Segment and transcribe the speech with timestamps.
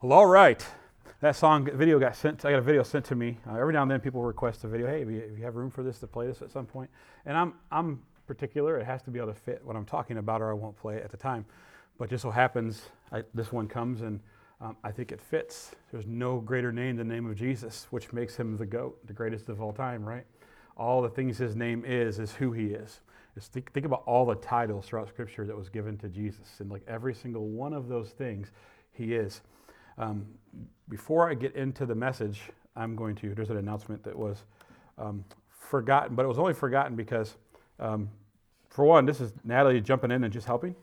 [0.00, 0.64] Well, all right.
[1.22, 2.44] That song video got sent.
[2.44, 3.36] I got a video sent to me.
[3.44, 4.86] Uh, every now and then, people request a video.
[4.86, 6.88] Hey, if you, have room for this to play this at some point.
[6.88, 6.90] point,
[7.26, 8.78] and I'm I'm particular.
[8.78, 10.98] It has to be able to fit what I'm talking about, or I won't play
[10.98, 11.44] it at the time.
[11.98, 12.80] But just so happens,
[13.10, 14.20] I, this one comes, and
[14.60, 15.72] um, I think it fits.
[15.90, 19.12] There's no greater name than the name of Jesus, which makes him the goat, the
[19.12, 20.26] greatest of all time, right?
[20.76, 23.00] All the things his name is is who he is.
[23.34, 26.70] Just think, think about all the titles throughout Scripture that was given to Jesus, and
[26.70, 28.52] like every single one of those things,
[28.92, 29.40] he is.
[29.98, 30.26] Um,
[30.88, 32.40] before I get into the message,
[32.76, 34.44] I'm going to, there's an announcement that was
[34.96, 37.34] um, forgotten, but it was only forgotten because,
[37.80, 38.08] um,
[38.70, 40.74] for one, this is Natalie jumping in and just helping.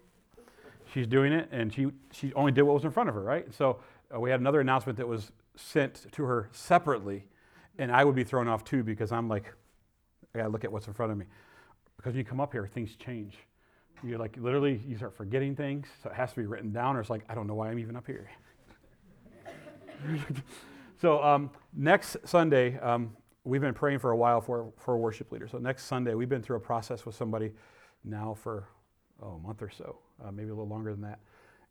[0.93, 3.51] She's doing it, and she, she only did what was in front of her, right?
[3.53, 3.79] So
[4.13, 7.23] uh, we had another announcement that was sent to her separately,
[7.79, 9.51] and I would be thrown off too because I'm like,
[10.33, 11.25] I gotta look at what's in front of me.
[11.95, 13.35] Because when you come up here, things change.
[14.03, 16.99] You're like, literally, you start forgetting things, so it has to be written down, or
[16.99, 18.29] it's like, I don't know why I'm even up here.
[21.01, 25.31] So um, next Sunday, um, we've been praying for a while for, for a worship
[25.31, 25.47] leader.
[25.47, 27.51] So next Sunday, we've been through a process with somebody
[28.03, 28.67] now for
[29.21, 31.19] oh, a month or so, uh, maybe a little longer than that.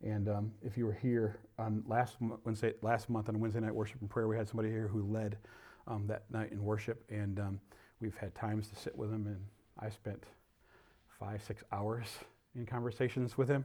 [0.03, 4.01] And um, if you were here on last Wednesday, last month on Wednesday night worship
[4.01, 5.39] and prayer, we had somebody here who led
[5.87, 7.61] um, that night in worship, and um,
[8.01, 9.27] we've had times to sit with him.
[9.27, 9.41] And
[9.79, 10.25] I spent
[11.19, 12.07] five, six hours
[12.55, 13.65] in conversations with him.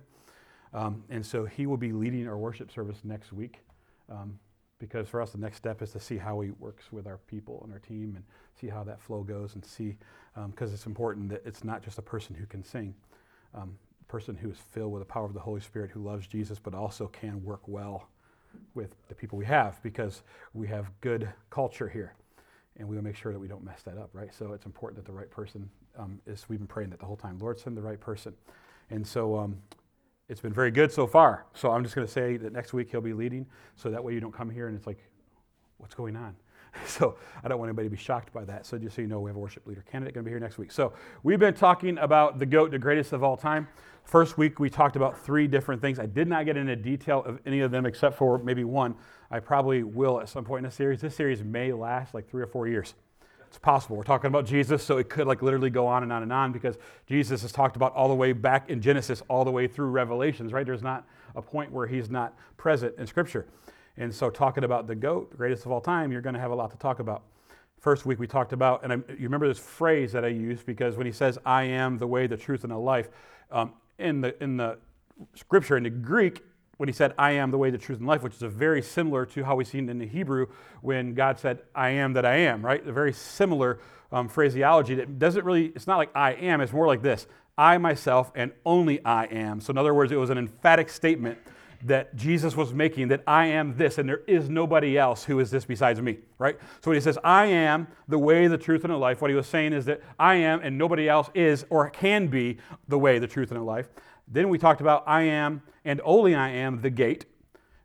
[0.73, 3.59] Um, and so he will be leading our worship service next week.
[4.79, 7.61] Because for us the next step is to see how he works with our people
[7.63, 8.23] and our team and
[8.59, 9.97] see how that flow goes and see
[10.51, 12.93] because um, it's important that it's not just a person who can sing
[13.53, 16.27] um, a person who is filled with the power of the holy spirit who loves
[16.27, 18.07] jesus but also can work well
[18.73, 20.21] with the people we have because
[20.53, 22.13] we have good culture here
[22.77, 24.33] and we will make sure that we don't mess that up right?
[24.33, 27.17] So it's important that the right person um, is we've been praying that the whole
[27.17, 28.33] time lord send the right person.
[28.89, 29.57] And so um,
[30.29, 31.45] it's been very good so far.
[31.53, 34.13] So I'm just going to say that next week he'll be leading, so that way
[34.13, 34.99] you don't come here and it's like,
[35.77, 36.35] what's going on?
[36.85, 38.63] So I don't want anybody to be shocked by that.
[38.63, 40.39] So just so you know, we have a worship leader candidate going to be here
[40.39, 40.71] next week.
[40.71, 43.67] So we've been talking about the goat, the greatest of all time.
[44.03, 45.97] First week we talked about three different things.
[45.97, 48.93] I did not get into detail of any of them except for maybe one.
[49.31, 51.01] I probably will at some point in the series.
[51.01, 52.93] This series may last like three or four years.
[53.49, 53.97] It's possible.
[53.97, 56.51] We're talking about Jesus, so it could like literally go on and on and on
[56.51, 56.77] because
[57.07, 60.53] Jesus is talked about all the way back in Genesis, all the way through Revelations,
[60.53, 60.63] right?
[60.63, 61.03] There's not
[61.35, 63.47] a point where he's not present in Scripture.
[63.97, 66.55] And so, talking about the goat, greatest of all time, you're going to have a
[66.55, 67.23] lot to talk about.
[67.79, 70.95] First week we talked about, and I, you remember this phrase that I used because
[70.95, 73.09] when he says, I am the way, the truth, and the life,
[73.51, 74.77] um, in, the, in the
[75.33, 76.43] scripture, in the Greek,
[76.79, 78.81] when he said, I am the way, the truth, and life, which is a very
[78.81, 80.47] similar to how we see it in the Hebrew
[80.79, 82.81] when God said, I am that I am, right?
[82.87, 83.79] A very similar
[84.13, 87.77] um, phraseology that doesn't really, it's not like I am, it's more like this I
[87.79, 89.59] myself and only I am.
[89.59, 91.37] So, in other words, it was an emphatic statement
[91.83, 95.51] that Jesus was making that I am this and there is nobody else who is
[95.51, 96.57] this besides me, right?
[96.81, 99.35] So when he says, I am the way, the truth, and the life, what he
[99.35, 102.57] was saying is that I am and nobody else is or can be
[102.87, 103.89] the way, the truth, and the life.
[104.29, 107.25] Then we talked about I am and only I am the gate.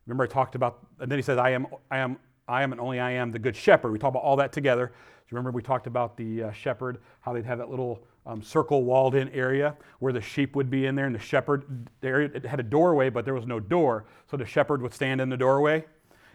[0.05, 2.17] Remember I talked about, and then he says, I am, I am,
[2.47, 3.91] I am and only I am the good shepherd.
[3.91, 4.87] We talked about all that together.
[4.87, 4.93] Do
[5.31, 8.83] you remember we talked about the uh, shepherd, how they'd have that little um, circle
[8.83, 12.45] walled in area where the sheep would be in there and the shepherd, area, it
[12.45, 14.05] had a doorway, but there was no door.
[14.29, 15.85] So the shepherd would stand in the doorway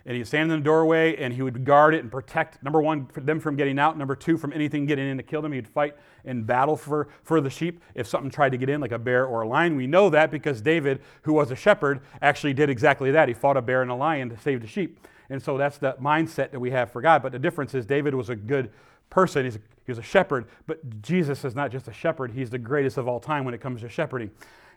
[0.06, 3.08] and he'd stand in the doorway and he would guard it and protect number one
[3.16, 5.52] them from getting out number two from anything getting in to kill them.
[5.52, 8.92] He'd fight in battle for, for the sheep if something tried to get in like
[8.92, 9.76] a bear or a lion.
[9.76, 13.28] We know that because david who was a shepherd actually did exactly that.
[13.28, 15.06] He fought a bear and a lion to save the sheep.
[15.28, 17.22] And so that's the mindset that we have for god.
[17.22, 18.70] But the difference is david was a good
[19.10, 19.44] person.
[19.44, 20.46] He's a, he was a shepherd.
[20.66, 22.32] But jesus is not just a shepherd.
[22.32, 24.30] He's the greatest of all time when it comes to shepherding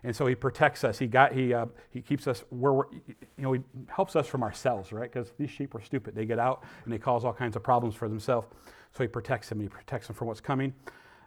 [0.04, 0.98] and so he protects us.
[0.98, 4.42] He got he uh, he keeps us where we're, you know, he helps us from
[4.42, 5.10] ourselves, right?
[5.10, 6.14] Because these sheep are stupid.
[6.14, 8.46] They get out and they cause all kinds of problems for themselves.
[8.92, 9.60] So he protects them.
[9.60, 10.74] And he protects them from what's coming.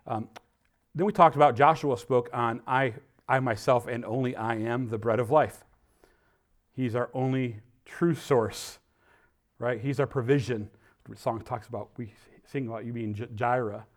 [0.06, 0.30] Um,
[0.94, 2.94] then we talked about Joshua spoke on I
[3.28, 5.66] I myself and only I am the bread of life.
[6.72, 8.78] He's our only true source,
[9.58, 9.82] right?
[9.82, 10.70] He's our provision.
[11.09, 12.14] The song talks about we
[12.46, 13.88] sing about you being Jireh,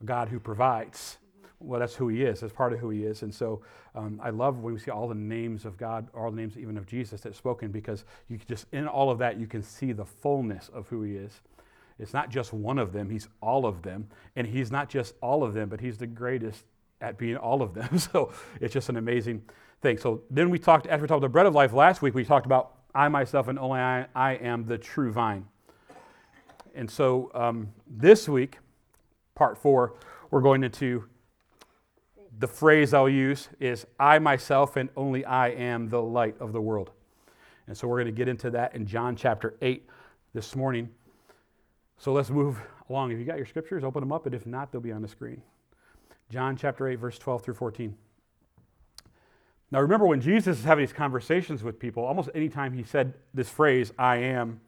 [0.00, 1.18] a God who provides
[1.62, 2.40] well, that's who he is.
[2.40, 3.22] That's part of who he is.
[3.22, 3.62] And so
[3.94, 6.76] um, I love when we see all the names of God, all the names even
[6.76, 10.04] of Jesus that's spoken, because you just, in all of that, you can see the
[10.04, 11.40] fullness of who he is.
[11.98, 14.08] It's not just one of them, he's all of them.
[14.34, 16.64] And he's not just all of them, but he's the greatest
[17.00, 17.98] at being all of them.
[17.98, 19.42] So it's just an amazing
[19.80, 19.98] thing.
[19.98, 22.24] So then we talked, after we talked about the bread of life last week, we
[22.24, 25.46] talked about I myself and only I, I am the true vine.
[26.74, 28.58] And so um, this week,
[29.34, 29.94] part four,
[30.30, 31.04] we're going into
[32.42, 36.60] the phrase I'll use is I myself and only I am the light of the
[36.60, 36.90] world.
[37.68, 39.88] And so we're going to get into that in John chapter 8
[40.34, 40.88] this morning.
[41.98, 42.58] So let's move
[42.90, 43.12] along.
[43.12, 45.08] If you got your scriptures, open them up, and if not, they'll be on the
[45.08, 45.40] screen.
[46.30, 47.94] John chapter 8, verse 12 through 14.
[49.70, 53.50] Now remember when Jesus is having these conversations with people, almost anytime he said this
[53.50, 54.60] phrase, I am,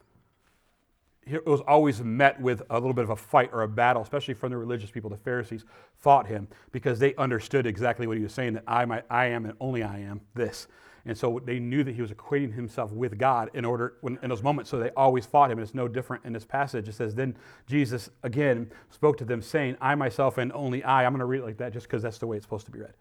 [1.26, 4.34] it was always met with a little bit of a fight or a battle, especially
[4.34, 5.10] from the religious people.
[5.10, 5.64] The Pharisees
[5.96, 9.44] fought him because they understood exactly what he was saying that I, might, I am
[9.44, 10.66] and only I am this.
[11.06, 14.30] And so they knew that he was equating himself with God in order when, in
[14.30, 14.70] those moments.
[14.70, 15.58] So they always fought him.
[15.58, 16.88] And it's no different in this passage.
[16.88, 17.36] It says, Then
[17.66, 21.04] Jesus again spoke to them, saying, I myself and only I.
[21.04, 22.72] I'm going to read it like that just because that's the way it's supposed to
[22.72, 22.94] be read.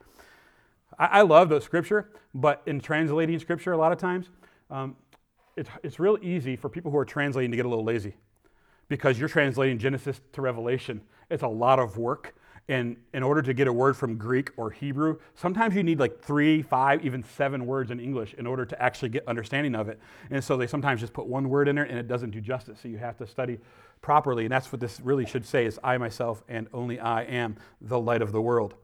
[0.99, 4.29] I, I love the scripture, but in translating scripture, a lot of times,
[4.69, 4.97] um,
[5.55, 8.15] it's, it's real easy for people who are translating to get a little lazy
[8.87, 11.01] because you're translating Genesis to Revelation.
[11.29, 12.35] It's a lot of work.
[12.69, 16.21] And in order to get a word from Greek or Hebrew, sometimes you need like
[16.21, 19.99] three, five, even seven words in English in order to actually get understanding of it.
[20.29, 22.79] And so they sometimes just put one word in there and it doesn't do justice.
[22.81, 23.59] So you have to study
[24.01, 24.45] properly.
[24.45, 27.99] And that's what this really should say is I myself and only I am the
[27.99, 28.75] light of the world.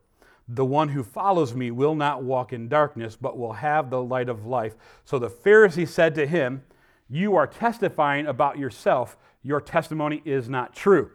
[0.51, 4.30] The one who follows me will not walk in darkness, but will have the light
[4.30, 4.74] of life.
[5.06, 6.63] So the Pharisee said to him,
[7.07, 9.16] You are testifying about yourself.
[9.44, 11.12] Your testimony is not true.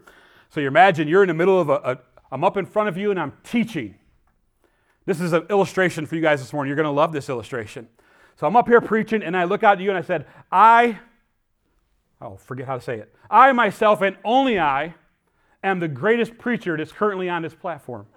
[0.49, 1.97] So you imagine you're in the middle of a, a
[2.31, 3.95] I'm up in front of you and I'm teaching.
[5.05, 6.69] This is an illustration for you guys this morning.
[6.69, 7.89] You're going to love this illustration.
[8.37, 10.99] So I'm up here preaching and I look out at you and I said, I,
[12.21, 13.13] oh, forget how to say it.
[13.29, 14.95] I myself and only I
[15.63, 18.07] am the greatest preacher that's currently on this platform.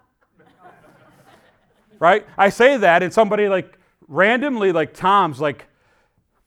[1.98, 2.26] Right?
[2.36, 5.66] I say that and somebody like randomly, like Tom's like,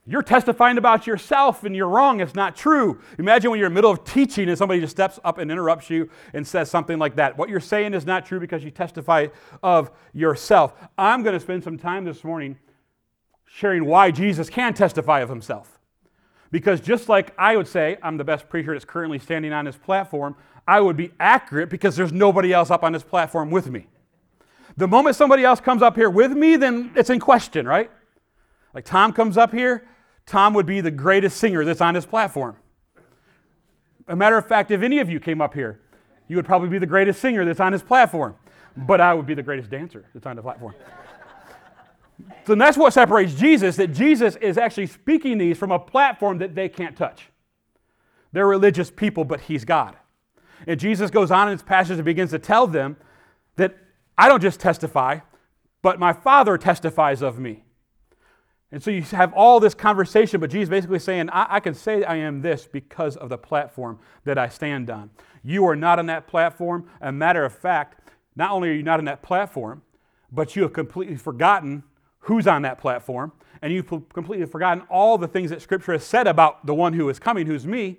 [0.07, 2.21] you're testifying about yourself and you're wrong.
[2.21, 2.99] It's not true.
[3.19, 5.89] Imagine when you're in the middle of teaching and somebody just steps up and interrupts
[5.91, 7.37] you and says something like that.
[7.37, 9.27] What you're saying is not true because you testify
[9.61, 10.73] of yourself.
[10.97, 12.57] I'm going to spend some time this morning
[13.45, 15.79] sharing why Jesus can testify of himself.
[16.49, 19.77] Because just like I would say, I'm the best preacher that's currently standing on this
[19.77, 20.35] platform,
[20.67, 23.87] I would be accurate because there's nobody else up on this platform with me.
[24.81, 27.91] The moment somebody else comes up here with me, then it's in question, right?
[28.73, 29.87] Like Tom comes up here,
[30.25, 32.55] Tom would be the greatest singer that's on this platform.
[34.07, 35.81] A matter of fact, if any of you came up here,
[36.27, 38.35] you would probably be the greatest singer that's on this platform.
[38.75, 40.73] But I would be the greatest dancer that's on the platform.
[42.47, 46.55] so that's what separates Jesus, that Jesus is actually speaking these from a platform that
[46.55, 47.29] they can't touch.
[48.31, 49.95] They're religious people, but he's God.
[50.65, 52.97] And Jesus goes on in his passage and begins to tell them
[54.21, 55.21] I don't just testify,
[55.81, 57.63] but my Father testifies of me.
[58.71, 62.03] And so you have all this conversation, but Jesus basically saying, I, I, can say
[62.03, 65.09] I am this because of the platform that I stand on.
[65.43, 66.87] You are not on that platform.
[67.01, 69.81] A matter of fact, not only are you not on that platform,
[70.31, 71.81] but you have completely forgotten
[72.19, 73.31] who's on that platform,
[73.63, 77.09] and you've completely forgotten all the things that Scripture has said about the one who
[77.09, 77.97] is coming, who's me.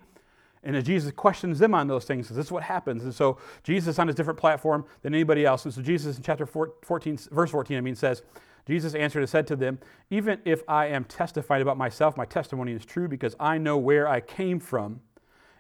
[0.65, 3.03] And as Jesus questions them on those things, this is what happens.
[3.03, 5.65] And so Jesus on a different platform than anybody else.
[5.65, 8.23] And so Jesus in chapter 14, verse 14, I mean, says,
[8.67, 9.81] Jesus answered and said to them,
[10.11, 14.07] Even if I am testifying about myself, my testimony is true because I know where
[14.07, 15.01] I came from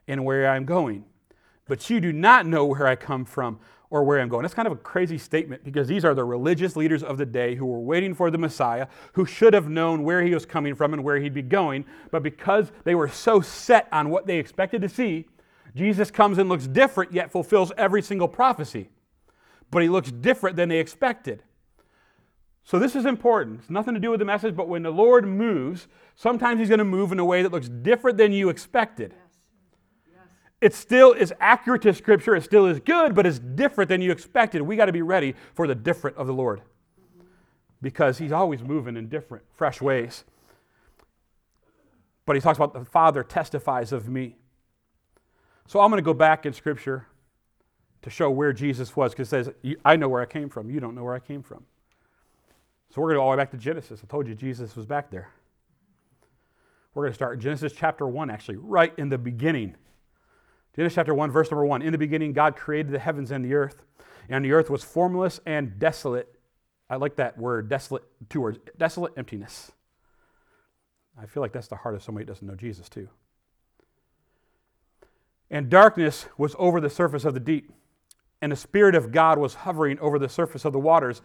[0.06, 1.04] and where I'm going.
[1.66, 3.58] But you do not know where I come from
[3.92, 4.40] or where I'm going.
[4.40, 7.54] That's kind of a crazy statement because these are the religious leaders of the day
[7.54, 10.94] who were waiting for the Messiah, who should have known where he was coming from
[10.94, 11.84] and where he'd be going.
[12.10, 15.26] But because they were so set on what they expected to see,
[15.76, 18.88] Jesus comes and looks different, yet fulfills every single prophecy.
[19.70, 21.42] But he looks different than they expected.
[22.64, 23.60] So this is important.
[23.60, 26.78] It's nothing to do with the message, but when the Lord moves, sometimes He's going
[26.78, 29.12] to move in a way that looks different than you expected.
[30.62, 34.12] It still is accurate to Scripture, it still is good, but it's different than you
[34.12, 34.62] expected.
[34.62, 36.62] We got to be ready for the different of the Lord
[37.82, 40.22] because He's always moving in different, fresh ways.
[42.24, 44.36] But He talks about the Father testifies of me.
[45.66, 47.08] So I'm going to go back in Scripture
[48.02, 50.70] to show where Jesus was because it says, I know where I came from.
[50.70, 51.64] You don't know where I came from.
[52.90, 54.00] So we're going to go all the way back to Genesis.
[54.04, 55.30] I told you Jesus was back there.
[56.94, 59.74] We're going to start Genesis chapter 1, actually, right in the beginning.
[60.74, 61.82] Genesis chapter 1, verse number 1.
[61.82, 63.82] In the beginning, God created the heavens and the earth,
[64.28, 66.34] and the earth was formless and desolate.
[66.88, 69.72] I like that word, desolate, two words, desolate emptiness.
[71.20, 73.08] I feel like that's the heart of somebody that doesn't know Jesus, too.
[75.50, 77.70] And darkness was over the surface of the deep,
[78.40, 81.20] and the Spirit of God was hovering over the surface of the waters.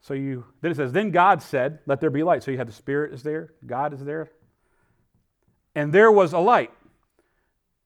[0.00, 2.42] So you then it says, then God said, Let there be light.
[2.42, 4.30] So you have the Spirit is there, God is there.
[5.74, 6.72] And there was a light.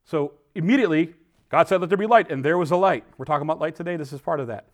[0.04, 1.14] So immediately,
[1.48, 3.04] God said, Let there be light, and there was a light.
[3.16, 3.96] We're talking about light today.
[3.96, 4.66] This is part of that.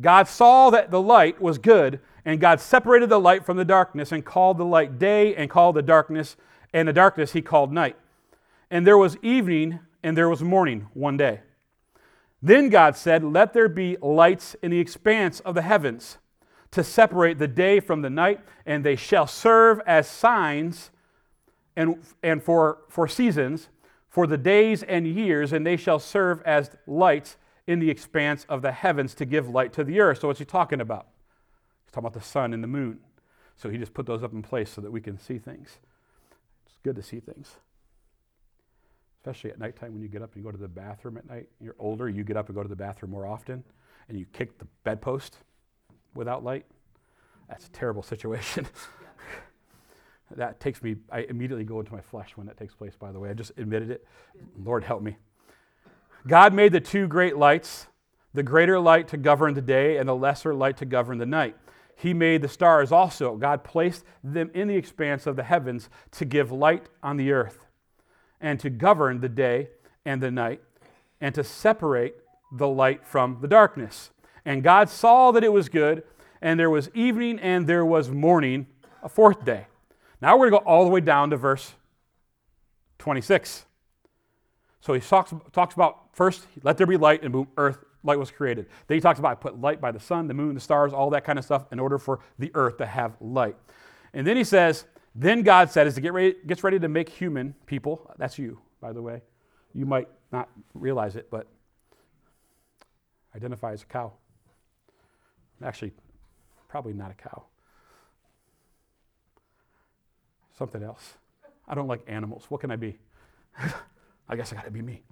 [0.00, 4.12] God saw that the light was good, and God separated the light from the darkness
[4.12, 6.36] and called the light day and called the darkness,
[6.72, 7.96] and the darkness he called night.
[8.70, 11.40] And there was evening and there was morning one day.
[12.40, 16.18] Then God said, Let there be lights in the expanse of the heavens
[16.70, 20.90] to separate the day from the night, and they shall serve as signs
[21.76, 23.68] and, and for, for seasons,
[24.08, 27.36] for the days and years, and they shall serve as lights
[27.66, 30.20] in the expanse of the heavens to give light to the earth.
[30.20, 31.06] So, what's he talking about?
[31.84, 33.00] He's talking about the sun and the moon.
[33.56, 35.78] So, he just put those up in place so that we can see things.
[36.66, 37.56] It's good to see things.
[39.20, 41.48] Especially at nighttime when you get up and you go to the bathroom at night.
[41.60, 43.62] You're older, you get up and go to the bathroom more often,
[44.08, 45.36] and you kick the bedpost
[46.14, 46.64] without light.
[47.48, 48.66] That's a terrible situation.
[50.36, 53.18] That takes me, I immediately go into my flesh when that takes place, by the
[53.18, 53.30] way.
[53.30, 54.06] I just admitted it.
[54.62, 55.16] Lord, help me.
[56.26, 57.86] God made the two great lights,
[58.34, 61.56] the greater light to govern the day and the lesser light to govern the night.
[61.96, 63.36] He made the stars also.
[63.36, 67.64] God placed them in the expanse of the heavens to give light on the earth
[68.40, 69.70] and to govern the day
[70.04, 70.62] and the night
[71.20, 72.14] and to separate
[72.52, 74.10] the light from the darkness.
[74.44, 76.04] And God saw that it was good,
[76.40, 78.66] and there was evening and there was morning,
[79.02, 79.66] a fourth day.
[80.20, 81.74] Now we're going to go all the way down to verse
[82.98, 83.64] 26.
[84.80, 88.30] So he talks, talks about first, let there be light, and boom, earth, light was
[88.30, 88.66] created.
[88.86, 91.10] Then he talks about I put light by the sun, the moon, the stars, all
[91.10, 93.56] that kind of stuff in order for the earth to have light.
[94.14, 97.08] And then he says, then God said, as he get ready, gets ready to make
[97.08, 99.22] human people, that's you, by the way.
[99.74, 101.46] You might not realize it, but
[103.34, 104.12] identify as a cow.
[105.62, 105.92] Actually,
[106.68, 107.44] probably not a cow.
[110.58, 111.14] Something else.
[111.68, 112.46] I don't like animals.
[112.48, 112.98] What can I be?
[114.28, 115.02] I guess I got to be me.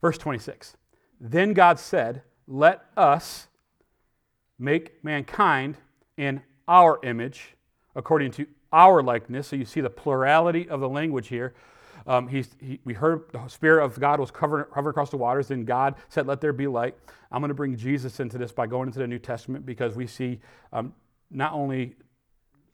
[0.00, 0.76] Verse 26.
[1.20, 3.46] Then God said, Let us
[4.58, 5.76] make mankind
[6.16, 7.54] in our image,
[7.94, 9.46] according to our likeness.
[9.46, 11.54] So you see the plurality of the language here.
[12.04, 12.44] Um, he,
[12.84, 16.40] we heard the Spirit of God was hovering, across the waters, Then God said, Let
[16.40, 16.96] there be light.
[17.30, 20.08] I'm going to bring Jesus into this by going into the New Testament because we
[20.08, 20.40] see
[20.72, 20.92] um,
[21.30, 21.94] not only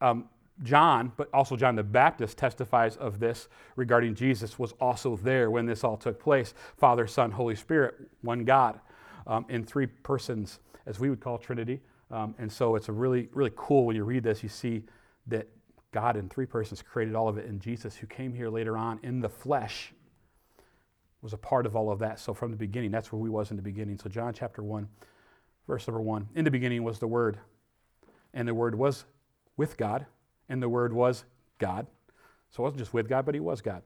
[0.01, 0.25] um,
[0.63, 5.67] John, but also John the Baptist testifies of this regarding Jesus was also there when
[5.67, 6.55] this all took place.
[6.77, 8.81] Father, Son, Holy Spirit, one God
[9.27, 11.81] um, in three persons, as we would call Trinity.
[12.11, 14.83] Um, and so it's a really, really cool when you read this, you see
[15.27, 15.47] that
[15.93, 18.99] God in three persons created all of it, and Jesus, who came here later on
[19.03, 19.93] in the flesh,
[21.23, 22.19] was a part of all of that.
[22.21, 23.99] So from the beginning, that's where we was in the beginning.
[23.99, 24.89] So John chapter 1,
[25.67, 26.29] verse number 1.
[26.35, 27.39] In the beginning was the Word,
[28.33, 29.05] and the Word was
[29.57, 30.07] with God,
[30.49, 31.25] and the Word was
[31.59, 31.87] God.
[32.51, 33.83] So it wasn't just with God, but He was God.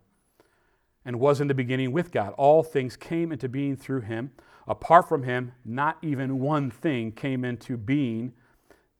[1.04, 2.32] And was in the beginning with God.
[2.38, 4.30] All things came into being through Him.
[4.68, 8.32] Apart from Him, not even one thing came into being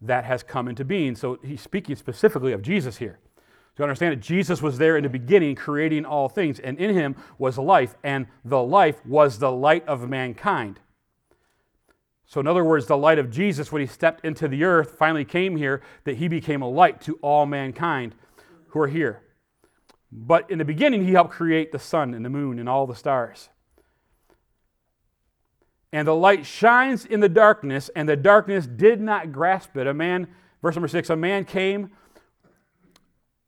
[0.02, 1.14] that has come into being.
[1.14, 3.18] So he's speaking specifically of Jesus here.
[3.76, 7.16] So understand that Jesus was there in the beginning creating all things, and in him
[7.38, 10.78] was life, and the life was the light of mankind.
[12.32, 15.22] So, in other words, the light of Jesus, when he stepped into the earth, finally
[15.22, 18.14] came here, that he became a light to all mankind
[18.68, 19.20] who are here.
[20.10, 22.94] But in the beginning, he helped create the sun and the moon and all the
[22.94, 23.50] stars.
[25.92, 29.86] And the light shines in the darkness, and the darkness did not grasp it.
[29.86, 30.26] A man,
[30.62, 31.90] verse number six, a man came,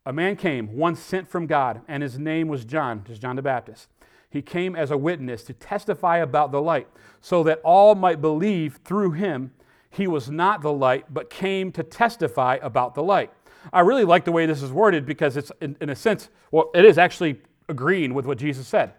[0.04, 3.40] a man came, one sent from God, and his name was John, just John the
[3.40, 3.88] Baptist.
[4.34, 6.88] He came as a witness to testify about the light,
[7.20, 9.52] so that all might believe through him
[9.90, 13.30] he was not the light, but came to testify about the light.
[13.72, 16.72] I really like the way this is worded because it's, in, in a sense, well,
[16.74, 18.94] it is actually agreeing with what Jesus said.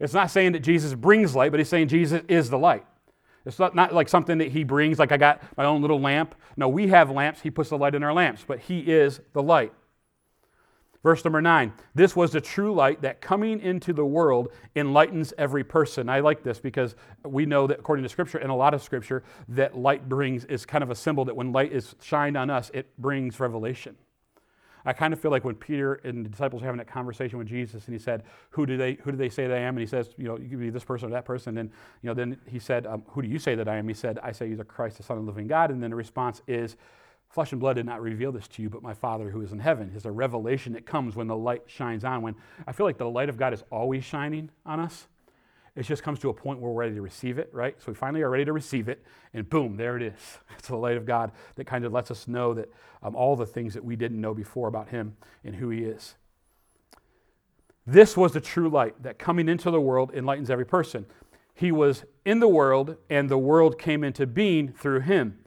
[0.00, 2.86] It's not saying that Jesus brings light, but he's saying Jesus is the light.
[3.44, 6.34] It's not, not like something that he brings, like I got my own little lamp.
[6.56, 7.42] No, we have lamps.
[7.42, 9.74] He puts the light in our lamps, but he is the light.
[11.02, 15.64] Verse number nine this was the true light that coming into the world enlightens every
[15.64, 16.08] person.
[16.08, 19.22] I like this because we know that according to Scripture and a lot of Scripture,
[19.48, 22.70] that light brings is kind of a symbol that when light is shined on us,
[22.74, 23.96] it brings revelation.
[24.84, 27.46] I kind of feel like when Peter and the disciples are having that conversation with
[27.46, 29.80] Jesus, and he said, "Who do they Who do they say that I am?" And
[29.80, 32.14] he says, "You know, you could be this person or that person." And you know,
[32.14, 34.48] then he said, um, "Who do you say that I am?" He said, "I say
[34.48, 36.76] you're the Christ, the Son of the living God." And then the response is,
[37.28, 39.58] "Flesh and blood did not reveal this to you, but my Father who is in
[39.58, 42.22] heaven." Is a revelation that comes when the light shines on.
[42.22, 42.34] When
[42.66, 45.08] I feel like the light of God is always shining on us.
[45.78, 47.80] It just comes to a point where we're ready to receive it, right?
[47.80, 50.38] So we finally are ready to receive it, and boom, there it is.
[50.58, 52.68] It's the light of God that kind of lets us know that
[53.00, 56.16] um, all the things that we didn't know before about Him and who He is.
[57.86, 61.06] This was the true light that coming into the world enlightens every person.
[61.54, 65.38] He was in the world, and the world came into being through Him.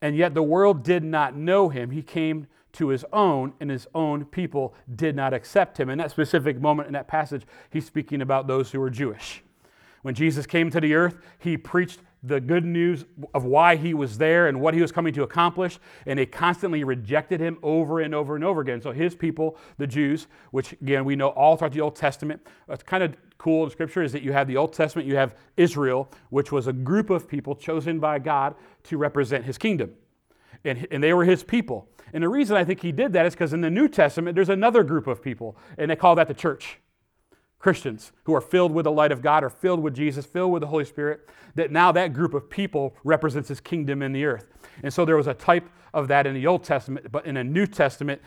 [0.00, 1.90] And yet the world did not know him.
[1.90, 5.88] He came to his own, and his own people did not accept him.
[5.88, 9.42] In that specific moment in that passage, he's speaking about those who were Jewish.
[10.02, 14.18] When Jesus came to the earth, he preached the good news of why he was
[14.18, 18.14] there and what he was coming to accomplish, and they constantly rejected him over and
[18.14, 18.80] over and over again.
[18.82, 22.82] So his people, the Jews, which again we know all throughout the Old Testament, what's
[22.82, 26.10] kind of cool in Scripture is that you have the Old Testament, you have Israel,
[26.30, 29.92] which was a group of people chosen by God to represent his kingdom.
[30.64, 31.88] And, and they were his people.
[32.12, 34.48] And the reason I think he did that is because in the New Testament, there's
[34.48, 36.80] another group of people, and they call that the church.
[37.58, 40.60] Christians who are filled with the light of God, are filled with Jesus, filled with
[40.60, 44.48] the Holy Spirit, that now that group of people represents his kingdom in the earth.
[44.82, 47.42] And so there was a type of that in the Old Testament, but in the
[47.44, 48.22] New Testament,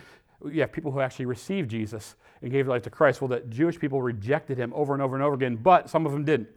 [0.46, 3.22] you have people who actually received Jesus and gave their life to Christ.
[3.22, 6.12] Well, the Jewish people rejected him over and over and over again, but some of
[6.12, 6.50] them didn't.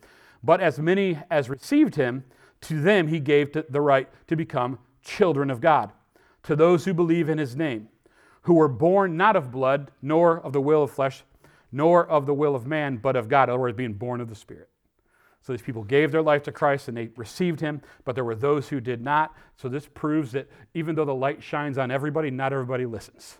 [0.43, 2.25] But as many as received him,
[2.62, 5.93] to them he gave the right to become children of God,
[6.45, 7.88] to those who believe in his name,
[8.43, 11.23] who were born not of blood, nor of the will of flesh,
[11.75, 13.49] nor of the will of man, but of God.
[13.49, 14.69] In other words, being born of the Spirit.
[15.43, 18.37] So these people gave their life to Christ and they received him, but there were
[18.37, 19.35] those who did not.
[19.57, 23.38] So this proves that even though the light shines on everybody, not everybody listens.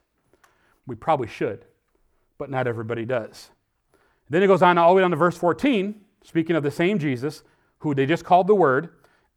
[0.87, 1.65] We probably should,
[2.37, 3.51] but not everybody does.
[4.29, 6.99] Then it goes on all the way down to verse 14, speaking of the same
[6.99, 7.43] Jesus,
[7.79, 8.91] who they just called the Word,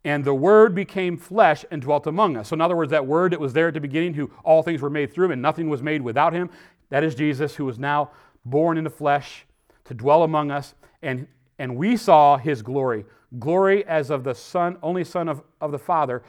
[0.03, 2.49] and the Word became flesh and dwelt among us.
[2.49, 4.81] So, in other words, that Word that was there at the beginning, who all things
[4.81, 6.49] were made through him, and nothing was made without him,
[6.89, 8.11] that is Jesus, who is now
[8.49, 9.45] born in the flesh
[9.85, 11.27] to dwell among us, and,
[11.59, 13.05] and we saw his glory.
[13.39, 16.23] Glory as of the Son, only Son of, of the Father,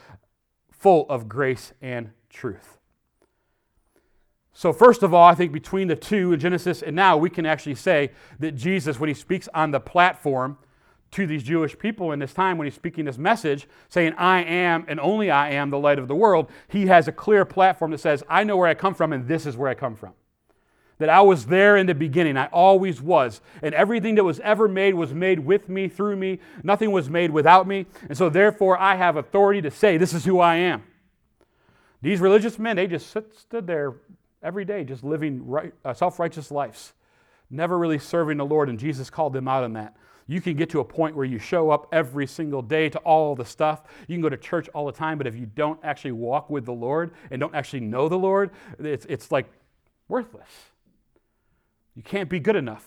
[0.70, 2.78] full of grace and truth.
[4.52, 7.46] So, first of all, I think between the two, in Genesis and now, we can
[7.46, 8.10] actually say
[8.40, 10.58] that Jesus, when he speaks on the platform
[11.12, 14.84] to these Jewish people in this time, when he's speaking this message, saying, I am
[14.88, 17.98] and only I am the light of the world, he has a clear platform that
[17.98, 20.12] says, I know where I come from and this is where I come from
[20.98, 22.36] that I was there in the beginning.
[22.36, 23.40] I always was.
[23.62, 26.40] And everything that was ever made was made with me, through me.
[26.62, 27.86] Nothing was made without me.
[28.08, 30.82] And so, therefore, I have authority to say, This is who I am.
[32.02, 33.94] These religious men, they just sit, stood there
[34.42, 36.92] every day, just living right, uh, self righteous lives,
[37.50, 38.68] never really serving the Lord.
[38.68, 39.96] And Jesus called them out on that.
[40.30, 43.34] You can get to a point where you show up every single day to all
[43.34, 43.84] the stuff.
[44.06, 46.66] You can go to church all the time, but if you don't actually walk with
[46.66, 49.46] the Lord and don't actually know the Lord, it's, it's like
[50.06, 50.50] worthless.
[51.98, 52.86] You can't be good enough.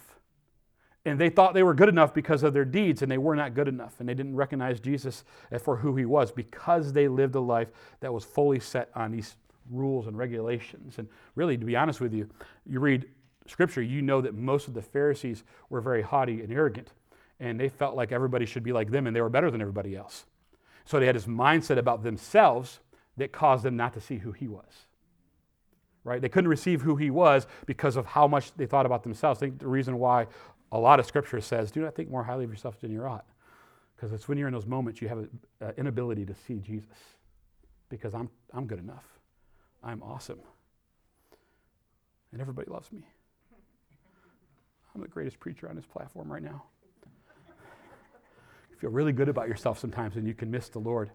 [1.03, 3.53] And they thought they were good enough because of their deeds, and they were not
[3.53, 3.99] good enough.
[3.99, 5.25] And they didn't recognize Jesus
[5.59, 7.67] for who he was because they lived a life
[7.99, 9.35] that was fully set on these
[9.69, 10.97] rules and regulations.
[10.97, 12.29] And really, to be honest with you,
[12.65, 13.05] you read
[13.47, 16.93] scripture, you know that most of the Pharisees were very haughty and arrogant.
[17.41, 19.93] And they felt like everybody should be like them, and they were better than everybody
[19.93, 20.23] else.
[20.85, 22.79] So they had this mindset about themselves
[23.17, 24.85] that caused them not to see who he was
[26.03, 26.21] right?
[26.21, 29.39] They couldn't receive who he was because of how much they thought about themselves.
[29.39, 30.27] I think the reason why
[30.71, 33.25] a lot of scripture says, do not think more highly of yourself than you ought.
[33.95, 36.97] Because it's when you're in those moments you have an inability to see Jesus.
[37.89, 39.05] Because I'm, I'm good enough.
[39.83, 40.39] I'm awesome.
[42.31, 43.05] And everybody loves me.
[44.95, 46.63] I'm the greatest preacher on this platform right now.
[48.71, 51.11] You feel really good about yourself sometimes and you can miss the Lord.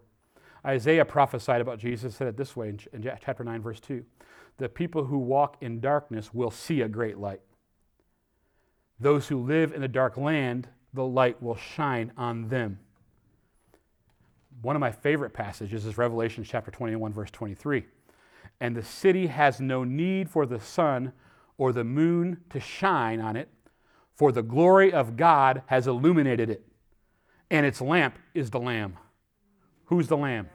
[0.65, 4.03] Isaiah prophesied about Jesus, said it this way in, in chapter 9, verse 2
[4.57, 7.41] the people who walk in darkness will see a great light.
[8.99, 12.79] Those who live in a dark land, the light will shine on them.
[14.61, 17.85] One of my favorite passages is Revelation chapter 21, verse 23.
[18.59, 21.13] And the city has no need for the sun
[21.59, 23.49] or the moon to shine on it,
[24.15, 26.65] for the glory of God has illuminated it,
[27.51, 28.97] and its lamp is the Lamb.
[29.85, 30.49] Who's the Lamb?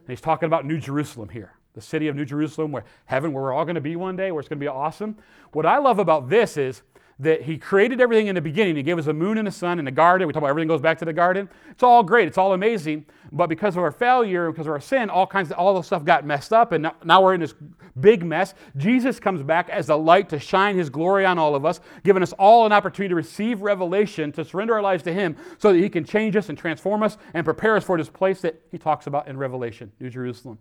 [0.00, 3.42] And he's talking about New Jerusalem here the city of New Jerusalem, where heaven, where
[3.42, 5.16] we're all going to be one day, where it's going to be awesome.
[5.52, 6.82] What I love about this is
[7.18, 8.74] that he created everything in the beginning.
[8.74, 10.26] He gave us a moon and a sun and a garden.
[10.26, 11.48] We talk about everything goes back to the garden.
[11.70, 12.26] It's all great.
[12.26, 13.06] It's all amazing.
[13.30, 16.04] But because of our failure, because of our sin, all kinds of all the stuff
[16.04, 17.54] got messed up, and now we're in this
[18.00, 18.54] big mess.
[18.76, 22.22] Jesus comes back as a light to shine his glory on all of us, giving
[22.22, 25.78] us all an opportunity to receive revelation, to surrender our lives to him, so that
[25.78, 28.78] he can change us and transform us and prepare us for this place that he
[28.78, 30.58] talks about in Revelation, New Jerusalem.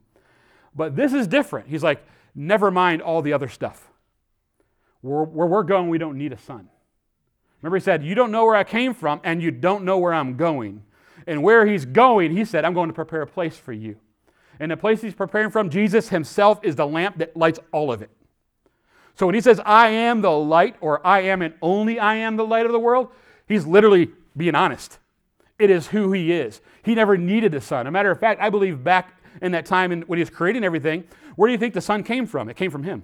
[0.76, 1.68] But this is different.
[1.68, 2.06] He's like,
[2.36, 3.90] never mind all the other stuff.
[5.02, 6.70] Where, where we're going, we don't need a sun.
[7.62, 10.14] Remember, he said, You don't know where I came from, and you don't know where
[10.14, 10.84] I'm going.
[11.28, 13.98] And where he's going, he said, I'm going to prepare a place for you.
[14.60, 18.02] And the place he's preparing from, Jesus himself is the lamp that lights all of
[18.02, 18.10] it.
[19.16, 22.38] So when he says, I am the light, or I am and only I am
[22.38, 23.10] the light of the world,
[23.48, 24.98] he's literally being honest.
[25.60, 26.62] It is who he is.
[26.84, 27.86] He never needed a sun.
[27.86, 31.04] A matter of fact, I believe back in that time when he was creating everything,
[31.36, 32.50] where do you think the sun came from?
[32.50, 33.04] It came from him.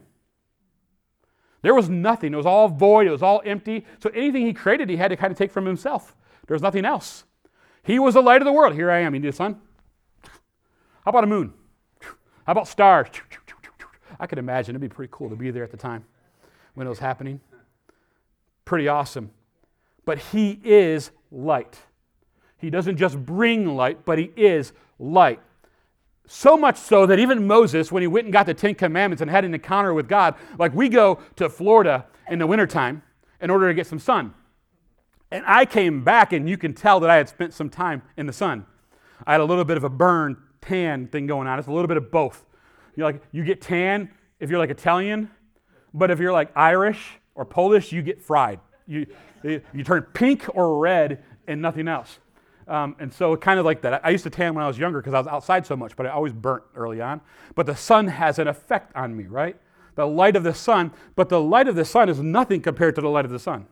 [1.62, 2.34] There was nothing.
[2.34, 3.08] It was all void.
[3.08, 3.86] It was all empty.
[4.00, 6.16] So anything he created, he had to kind of take from himself.
[6.46, 7.24] There was nothing else.
[7.84, 8.74] He was the light of the world.
[8.74, 9.14] Here I am.
[9.14, 9.60] You need a sun?
[10.24, 11.54] How about a moon?
[12.46, 13.08] How about stars?
[14.20, 16.06] I could imagine it'd be pretty cool to be there at the time
[16.74, 17.40] when it was happening.
[18.66, 19.32] Pretty awesome.
[20.06, 21.78] But he is light.
[22.58, 25.40] He doesn't just bring light, but he is light.
[26.28, 29.32] So much so that even Moses, when he went and got the Ten Commandments and
[29.32, 33.02] had an encounter with God, like we go to Florida in the wintertime
[33.40, 34.34] in order to get some sun.
[35.32, 38.28] And I came back, and you can tell that I had spent some time in
[38.28, 38.66] the sun.
[39.26, 41.60] I had a little bit of a burn tan thing going on.
[41.60, 42.46] It's a little bit of both.
[42.96, 44.10] You like you get tan
[44.40, 45.30] if you're like Italian,
[45.94, 48.60] but if you're like Irish or Polish, you get fried.
[48.86, 49.06] You
[49.44, 52.20] you turn pink or red and nothing else.
[52.68, 54.06] Um, and so, kind of like that.
[54.06, 56.06] I used to tan when I was younger because I was outside so much, but
[56.06, 57.22] I always burnt early on.
[57.56, 59.56] But the sun has an effect on me, right?
[59.96, 63.02] The light of the sun, but the light of the sun is nothing compared to
[63.02, 63.66] the light of the Son.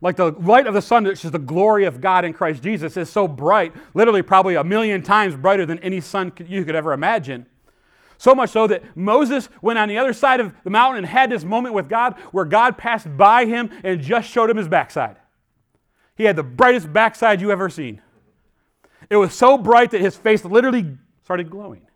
[0.00, 2.96] Like the light of the Son, which is the glory of God in Christ Jesus,
[2.96, 6.92] is so bright, literally probably a million times brighter than any sun you could ever
[6.92, 7.46] imagine.
[8.16, 11.30] So much so that Moses went on the other side of the mountain and had
[11.30, 15.16] this moment with God where God passed by him and just showed him his backside.
[16.18, 18.02] He had the brightest backside you ever seen.
[19.08, 21.86] It was so bright that his face literally started glowing.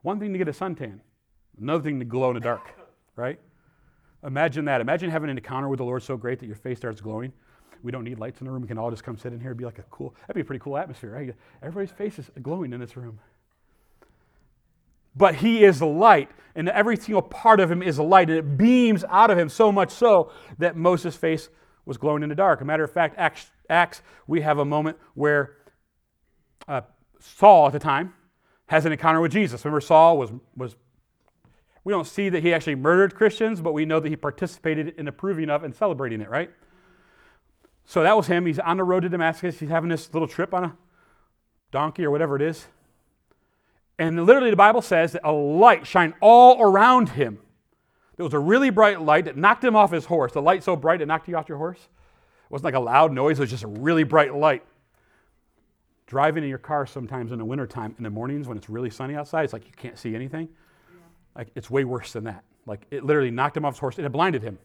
[0.00, 1.00] One thing to get a suntan,
[1.60, 2.62] another thing to glow in the dark,
[3.16, 3.38] right?
[4.24, 4.80] Imagine that.
[4.80, 7.32] Imagine having an encounter with the Lord so great that your face starts glowing.
[7.82, 8.62] We don't need lights in the room.
[8.62, 10.40] We can all just come sit in here and be like a cool, that'd be
[10.40, 11.34] a pretty cool atmosphere, right?
[11.62, 13.20] Everybody's face is glowing in this room.
[15.14, 19.04] But he is light, and every single part of him is light, and it beams
[19.10, 21.50] out of him so much so that Moses' face
[21.86, 22.60] was glowing in the dark.
[22.60, 25.56] A matter of fact, Acts, Acts we have a moment where
[26.68, 26.82] uh,
[27.20, 28.14] Saul at the time
[28.66, 29.64] has an encounter with Jesus.
[29.64, 30.76] Remember, Saul was, was,
[31.84, 35.08] we don't see that he actually murdered Christians, but we know that he participated in
[35.08, 36.50] approving of and celebrating it, right?
[37.84, 38.46] So that was him.
[38.46, 39.60] He's on the road to Damascus.
[39.60, 40.76] He's having this little trip on a
[41.70, 42.66] donkey or whatever it is.
[43.98, 47.40] And literally, the Bible says that a light shined all around him.
[48.16, 50.32] There was a really bright light that knocked him off his horse.
[50.32, 51.78] The light so bright it knocked you off your horse.
[51.78, 54.64] It wasn't like a loud noise, it was just a really bright light.
[56.06, 59.14] Driving in your car sometimes in the wintertime, in the mornings when it's really sunny
[59.14, 60.48] outside, it's like you can't see anything.
[60.90, 61.00] Yeah.
[61.34, 62.44] Like it's way worse than that.
[62.66, 64.58] Like it literally knocked him off his horse and it blinded him.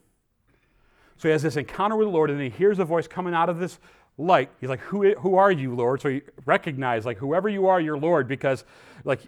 [1.19, 3.49] So he has this encounter with the Lord, and he hears a voice coming out
[3.49, 3.77] of this
[4.17, 4.49] light.
[4.61, 6.01] He's like, Who, who are you, Lord?
[6.01, 8.63] So he recognized, like, whoever you are, you're Lord, because,
[9.03, 9.19] like,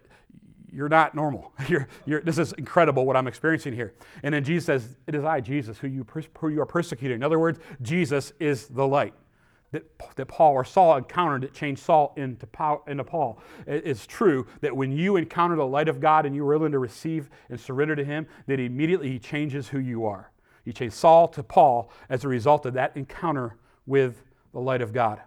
[0.73, 1.51] you're not normal.
[1.67, 3.93] You're, you're, this is incredible what I'm experiencing here.
[4.23, 6.05] And then Jesus says, It is I, Jesus, who you,
[6.39, 7.17] who you are persecuting.
[7.17, 9.13] In other words, Jesus is the light
[9.71, 9.83] that,
[10.15, 13.41] that Paul or Saul encountered that changed Saul into, Paul, into Paul.
[13.65, 17.29] It's true that when you encounter the light of God and you're willing to receive
[17.49, 20.31] and surrender to Him, that immediately He changes who you are.
[20.65, 24.93] He changed Saul to Paul as a result of that encounter with the light of
[24.93, 25.21] God.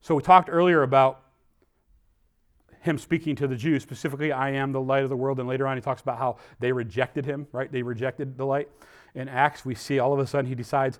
[0.00, 1.22] So we talked earlier about
[2.80, 5.38] him speaking to the Jews, specifically, I am the light of the world.
[5.40, 7.70] And later on, he talks about how they rejected him, right?
[7.70, 8.68] They rejected the light.
[9.14, 10.98] In Acts, we see all of a sudden he decides,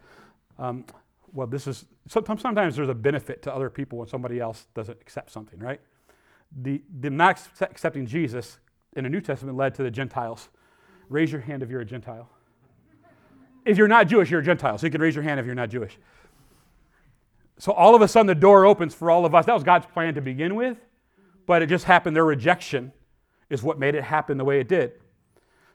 [0.59, 0.85] um,
[1.33, 4.99] well, this is, sometimes, sometimes there's a benefit to other people when somebody else doesn't
[5.01, 5.81] accept something, right?
[6.63, 8.59] The, the not accepting Jesus
[8.97, 10.49] in the New Testament led to the Gentiles.
[11.09, 12.29] Raise your hand if you're a Gentile.
[13.65, 14.79] If you're not Jewish, you're a Gentile.
[14.79, 15.99] So you can raise your hand if you're not Jewish.
[17.59, 19.45] So all of a sudden, the door opens for all of us.
[19.47, 20.79] That was God's plan to begin with
[21.49, 22.93] but it just happened their rejection
[23.49, 24.93] is what made it happen the way it did.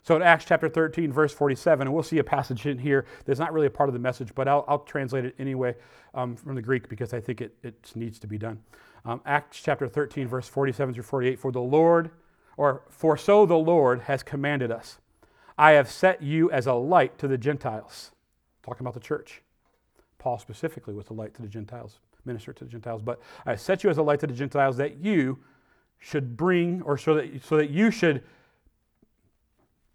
[0.03, 3.39] So in Acts chapter 13, verse 47, and we'll see a passage in here that's
[3.39, 5.75] not really a part of the message, but I'll, I'll translate it anyway
[6.13, 8.59] um, from the Greek because I think it, it needs to be done.
[9.03, 12.11] Um, Acts chapter 13, verse 47 through 48, for the Lord,
[12.55, 14.99] or for so the Lord has commanded us.
[15.57, 18.11] I have set you as a light to the Gentiles.
[18.61, 19.41] Talking about the church.
[20.19, 23.01] Paul specifically was a light to the Gentiles, minister to the Gentiles.
[23.01, 25.39] But I set you as a light to the Gentiles that you
[26.03, 28.23] should bring, or so that, so that you should,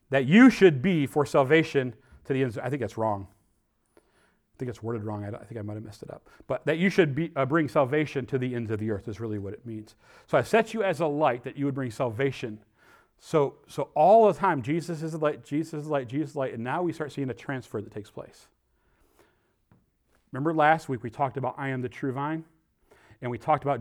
[0.09, 1.95] that you should be for salvation
[2.25, 2.57] to the ends.
[2.57, 3.27] I think that's wrong.
[3.99, 5.23] I think it's worded wrong.
[5.23, 6.27] I, I think I might have messed it up.
[6.47, 9.21] But that you should be, uh, bring salvation to the ends of the earth is
[9.21, 9.97] really what it means.
[10.27, 12.59] So I set you as a light that you would bring salvation.
[13.19, 16.33] So, so all the time, Jesus is the light, Jesus is the light, Jesus is
[16.33, 18.47] the light, and now we start seeing a transfer that takes place.
[20.33, 22.45] Remember last week we talked about I am the true vine?
[23.21, 23.81] And we talked about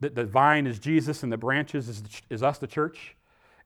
[0.00, 3.16] that the vine is Jesus and the branches is, is us, the church,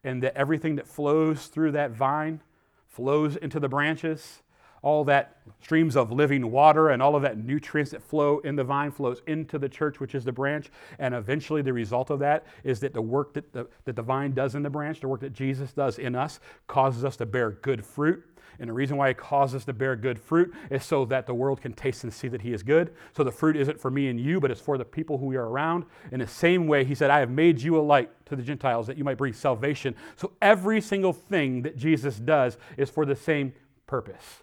[0.02, 2.40] and that everything that flows through that vine
[2.88, 4.42] flows into the branches.
[4.82, 8.64] all that streams of living water and all of that nutrients that flow in the
[8.64, 10.70] vine flows into the church, which is the branch.
[10.98, 14.32] And eventually, the result of that is that the work that the, that the vine
[14.32, 17.52] does in the branch, the work that Jesus does in us, causes us to bear
[17.52, 18.24] good fruit.
[18.58, 21.34] And the reason why it causes us to bear good fruit is so that the
[21.34, 22.94] world can taste and see that He is good.
[23.16, 25.36] So the fruit isn't for me and you, but it's for the people who we
[25.36, 25.84] are around.
[26.10, 28.86] In the same way, He said, I have made you a light to the Gentiles
[28.86, 29.94] that you might bring salvation.
[30.16, 33.52] So every single thing that Jesus does is for the same
[33.86, 34.42] purpose.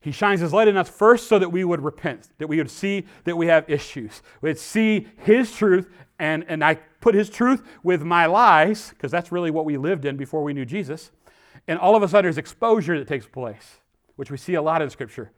[0.00, 2.70] He shines his light in us first so that we would repent, that we would
[2.70, 4.22] see that we have issues.
[4.40, 9.32] We'd see his truth, and, and I put his truth with my lies, because that's
[9.32, 11.10] really what we lived in before we knew Jesus.
[11.68, 13.76] And all of a sudden, there's exposure that takes place,
[14.16, 15.30] which we see a lot in Scripture.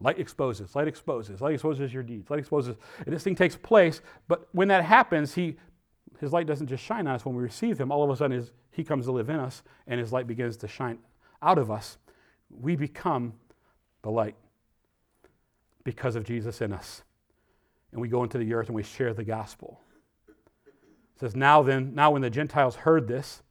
[0.00, 2.76] Light exposes, light exposes, light exposes your deeds, light exposes.
[3.04, 5.56] And this thing takes place, but when that happens, he,
[6.20, 7.92] his light doesn't just shine on us when we receive him.
[7.92, 10.56] All of a sudden, his, he comes to live in us, and his light begins
[10.58, 10.98] to shine
[11.42, 11.98] out of us.
[12.50, 13.34] We become
[14.02, 14.36] the light
[15.84, 17.02] because of Jesus in us.
[17.92, 19.80] And we go into the earth and we share the gospel.
[20.26, 23.42] It says, Now then, now when the Gentiles heard this,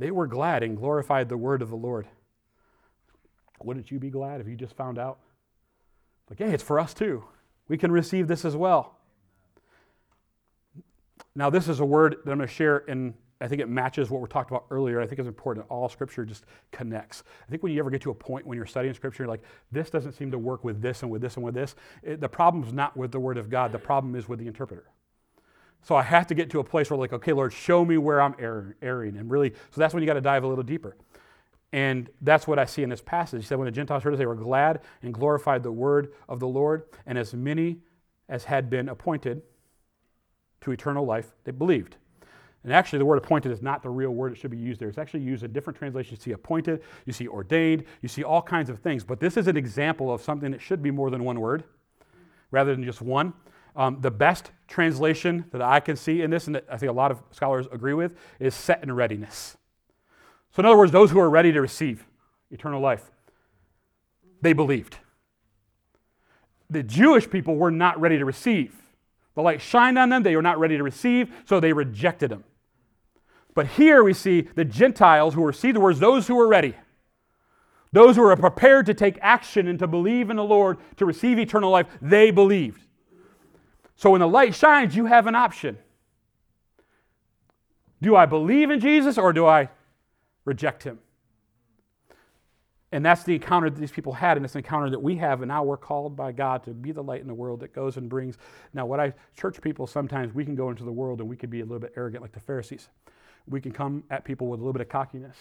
[0.00, 2.08] they were glad and glorified the word of the Lord.
[3.62, 5.18] Wouldn't you be glad if you just found out?
[6.28, 7.24] Like, hey, it's for us too.
[7.68, 8.96] We can receive this as well.
[11.34, 14.10] Now, this is a word that I'm going to share, and I think it matches
[14.10, 15.00] what we talked about earlier.
[15.00, 15.66] I think it's important.
[15.68, 17.22] All Scripture just connects.
[17.46, 19.42] I think when you ever get to a point when you're studying Scripture, you're like,
[19.70, 21.76] this doesn't seem to work with this and with this and with this.
[22.02, 23.70] It, the problem is not with the Word of God.
[23.70, 24.90] The problem is with the interpreter.
[25.82, 28.20] So I have to get to a place where, like, okay, Lord, show me where
[28.20, 29.16] I'm erring.
[29.16, 30.96] And really, so that's when you got to dive a little deeper.
[31.72, 33.42] And that's what I see in this passage.
[33.42, 36.40] He said, when the Gentiles heard it, they were glad and glorified the word of
[36.40, 36.84] the Lord.
[37.06, 37.78] And as many
[38.28, 39.42] as had been appointed
[40.62, 41.96] to eternal life, they believed.
[42.62, 44.88] And actually, the word appointed is not the real word it should be used there.
[44.88, 46.18] It's actually used in different translations.
[46.18, 49.02] You see appointed, you see ordained, you see all kinds of things.
[49.02, 51.64] But this is an example of something that should be more than one word
[52.50, 53.32] rather than just one.
[53.80, 56.92] Um, the best translation that I can see in this, and that I think a
[56.92, 59.56] lot of scholars agree with, is set in readiness.
[60.54, 62.04] So, in other words, those who are ready to receive
[62.50, 63.10] eternal life,
[64.42, 64.98] they believed.
[66.68, 68.74] The Jewish people were not ready to receive.
[69.34, 72.44] The light shined on them, they were not ready to receive, so they rejected him.
[73.54, 76.74] But here we see the Gentiles who receive the words, those who were ready,
[77.92, 81.38] those who are prepared to take action and to believe in the Lord to receive
[81.38, 82.84] eternal life, they believed.
[84.00, 85.76] So when the light shines, you have an option.
[88.00, 89.68] Do I believe in Jesus or do I
[90.46, 91.00] reject him?
[92.92, 95.42] And that's the encounter that these people had, and it's an encounter that we have,
[95.42, 97.98] and now we're called by God to be the light in the world that goes
[97.98, 98.38] and brings.
[98.72, 101.50] Now, what I, church people, sometimes we can go into the world and we can
[101.50, 102.88] be a little bit arrogant like the Pharisees.
[103.46, 105.36] We can come at people with a little bit of cockiness,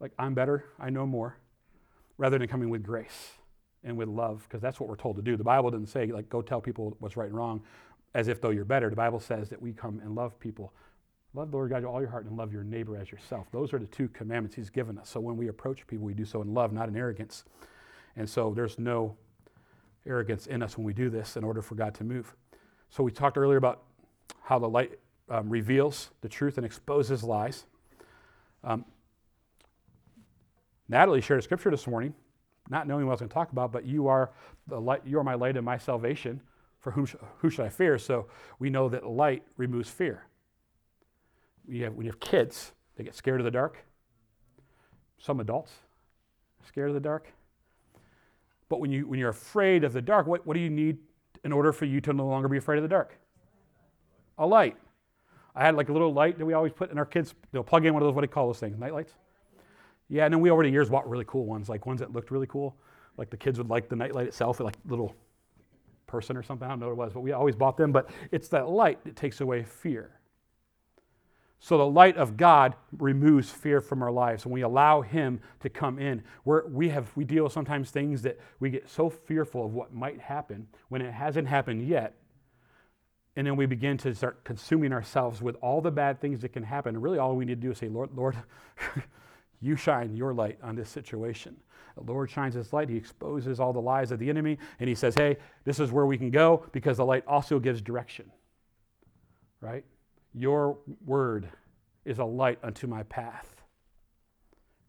[0.00, 1.38] like, I'm better, I know more,
[2.18, 3.34] rather than coming with grace
[3.84, 5.36] and with love, because that's what we're told to do.
[5.36, 7.62] The Bible doesn't say, like, go tell people what's right and wrong
[8.14, 8.90] as if though you're better.
[8.90, 10.72] The Bible says that we come and love people.
[11.34, 13.46] Love the Lord God with all your heart and love your neighbor as yourself.
[13.52, 15.08] Those are the two commandments He's given us.
[15.08, 17.44] So when we approach people, we do so in love, not in arrogance.
[18.16, 19.16] And so there's no
[20.06, 22.34] arrogance in us when we do this in order for God to move.
[22.90, 23.84] So we talked earlier about
[24.42, 24.98] how the light
[25.30, 27.64] um, reveals the truth and exposes lies.
[28.62, 28.84] Um,
[30.88, 32.12] Natalie shared a scripture this morning
[32.68, 34.30] not knowing what I was going to talk about, but you are
[34.66, 36.40] the light, you are my light and my salvation.
[36.80, 37.96] For whom sh- who should I fear?
[37.96, 38.26] So
[38.58, 40.26] we know that light removes fear.
[41.68, 43.84] You have, when you have kids, they get scared of the dark.
[45.18, 45.72] Some adults
[46.66, 47.28] scared of the dark.
[48.68, 50.98] But when you when you're afraid of the dark, what, what do you need
[51.44, 53.16] in order for you to no longer be afraid of the dark?
[54.38, 54.76] A light.
[55.54, 57.34] I had like a little light that we always put in our kids.
[57.52, 58.78] They'll plug in one of those what do you call those things?
[58.78, 59.12] Night lights.
[60.12, 62.30] Yeah, and then we over the years bought really cool ones, like ones that looked
[62.30, 62.76] really cool.
[63.16, 65.16] Like the kids would like the nightlight itself, like little
[66.06, 66.66] person or something.
[66.66, 67.92] I don't know what it was, but we always bought them.
[67.92, 70.10] But it's that light that takes away fear.
[71.60, 75.70] So the light of God removes fear from our lives, and we allow Him to
[75.70, 76.22] come in.
[76.44, 79.94] We're, we have we deal with sometimes things that we get so fearful of what
[79.94, 82.16] might happen when it hasn't happened yet,
[83.34, 86.64] and then we begin to start consuming ourselves with all the bad things that can
[86.64, 86.96] happen.
[86.96, 88.36] And really, all we need to do is say, Lord, Lord.
[89.62, 91.56] You shine your light on this situation.
[91.96, 92.88] The Lord shines his light.
[92.88, 94.58] He exposes all the lies of the enemy.
[94.80, 97.80] And he says, hey, this is where we can go because the light also gives
[97.80, 98.30] direction.
[99.60, 99.84] Right?
[100.34, 101.48] Your word
[102.04, 103.54] is a light unto my path.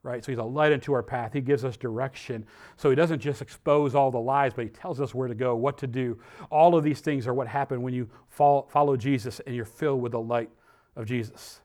[0.01, 0.25] Right?
[0.25, 1.33] So he's a light unto our path.
[1.33, 2.45] He gives us direction.
[2.75, 5.55] So he doesn't just expose all the lies, but he tells us where to go,
[5.55, 6.19] what to do.
[6.49, 10.13] All of these things are what happen when you follow Jesus and you're filled with
[10.13, 10.49] the light
[10.95, 11.62] of Jesus.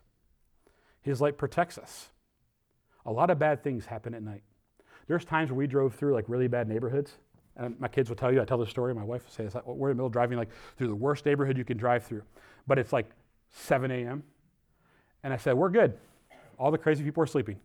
[1.00, 2.10] His light protects us.
[3.06, 4.42] A lot of bad things happen at night.
[5.06, 7.12] There's times where we drove through like really bad neighborhoods.
[7.56, 9.54] And my kids will tell you, I tell the story, my wife will say, it's
[9.54, 12.04] like, we're in the middle of driving like through the worst neighborhood you can drive
[12.04, 12.22] through.
[12.66, 13.10] But it's like
[13.50, 14.22] 7 a.m.
[15.24, 15.94] And I said, we're good.
[16.58, 17.58] All the crazy people are sleeping.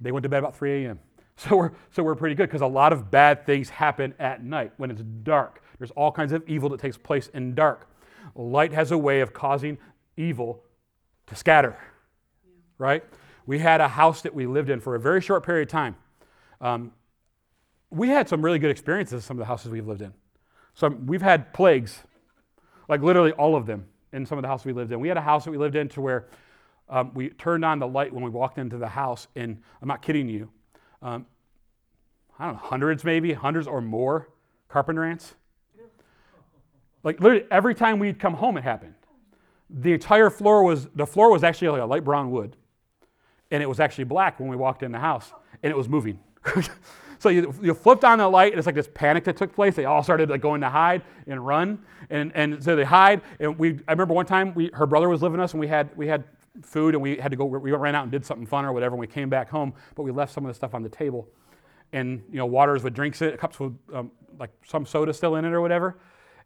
[0.00, 1.00] They went to bed about 3 a.m.
[1.38, 4.72] So we're, so we're pretty good because a lot of bad things happen at night
[4.78, 5.62] when it's dark.
[5.76, 7.90] There's all kinds of evil that takes place in dark.
[8.34, 9.76] Light has a way of causing
[10.16, 10.62] evil
[11.26, 11.78] to scatter,
[12.78, 13.04] right?
[13.46, 15.96] We had a house that we lived in for a very short period of time.
[16.60, 16.92] Um,
[17.90, 20.12] we had some really good experiences in some of the houses we've lived in.
[20.74, 22.02] So we've had plagues,
[22.88, 25.00] like literally all of them in some of the houses we lived in.
[25.00, 26.26] We had a house that we lived in to where
[26.88, 30.02] um, we turned on the light when we walked into the house, and I'm not
[30.02, 30.50] kidding you.
[31.02, 31.26] Um,
[32.38, 34.28] I don't know, hundreds maybe, hundreds or more
[34.68, 35.34] carpenter ants.
[37.02, 38.94] Like literally every time we'd come home, it happened.
[39.70, 42.56] The entire floor was, the floor was actually like a light brown wood,
[43.50, 45.32] and it was actually black when we walked in the house,
[45.62, 46.18] and it was moving.
[47.18, 49.74] so you, you flipped on the light, and it's like this panic that took place.
[49.74, 51.78] They all started like going to hide and run,
[52.10, 53.22] and, and so they hide.
[53.40, 55.68] And we, I remember one time, we, her brother was living with us, and we
[55.68, 56.24] had, we had
[56.62, 58.94] food and we had to go, we ran out and did something fun or whatever,
[58.94, 61.28] and we came back home, but we left some of the stuff on the table.
[61.92, 65.36] And, you know, waters with drinks in it, cups with um, like some soda still
[65.36, 65.98] in it or whatever.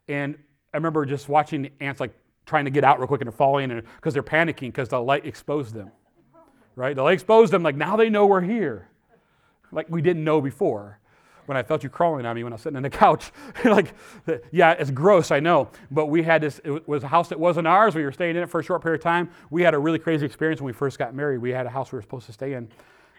[0.09, 0.37] And
[0.73, 2.13] I remember just watching the ants like
[2.47, 5.25] trying to get out real quick and they're falling because they're panicking because the light
[5.25, 5.91] exposed them.
[6.81, 6.97] Right?
[6.97, 8.88] The light exposed them, like now they know we're here.
[9.71, 10.99] Like we didn't know before
[11.45, 13.33] when I felt you crawling on me when I was sitting on the couch.
[13.66, 13.93] like,
[14.51, 15.69] yeah, it's gross, I know.
[15.90, 17.95] But we had this, it was a house that wasn't ours.
[17.95, 19.29] We were staying in it for a short period of time.
[19.51, 21.43] We had a really crazy experience when we first got married.
[21.43, 22.66] We had a house we were supposed to stay in,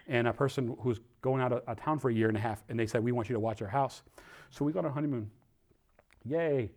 [0.08, 2.40] and a person who was going out of, of town for a year and a
[2.40, 4.02] half, and they said, We want you to watch our house.
[4.50, 5.30] So we got on a honeymoon.
[6.24, 6.72] Yay.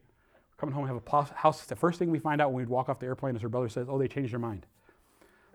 [0.57, 1.65] Coming home, we have a house.
[1.65, 3.69] The first thing we find out when we walk off the airplane is her brother
[3.69, 4.67] says, Oh, they changed their mind.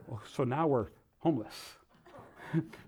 [0.09, 0.89] Well, so now we're
[1.21, 1.77] homeless.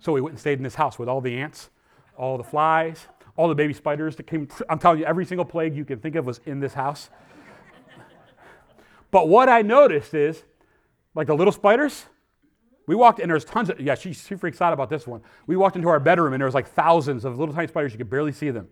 [0.01, 1.71] so we went and stayed in this house with all the ants
[2.17, 4.49] all the flies, all the baby spiders that came.
[4.69, 7.11] I'm telling you, every single plague you can think of was in this house.
[9.11, 10.43] but what I noticed is,
[11.15, 12.07] like the little spiders,
[12.87, 15.23] we walked and there's tons of, yeah, she, she freaks out about this one.
[15.47, 17.93] We walked into our bedroom and there was like thousands of little tiny spiders.
[17.93, 18.69] You could barely see them.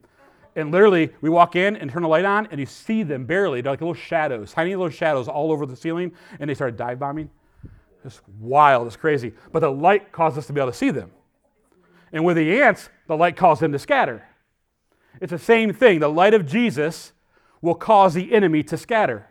[0.57, 3.61] And literally, we walk in and turn the light on and you see them barely.
[3.61, 6.13] They're like little shadows, tiny little shadows all over the ceiling.
[6.41, 7.31] And they started dive bombing.
[8.05, 9.33] It's wild, it's crazy.
[9.53, 11.11] But the light caused us to be able to see them.
[12.13, 14.25] And with the ants, the light caused them to scatter.
[15.21, 16.01] It's the same thing.
[16.01, 17.13] The light of Jesus
[17.61, 19.27] will cause the enemy to scatter.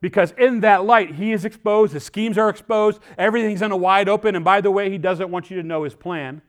[0.00, 4.08] Because in that light, he is exposed, his schemes are exposed, everything's in a wide
[4.08, 4.34] open.
[4.34, 6.42] And by the way, he doesn't want you to know his plan,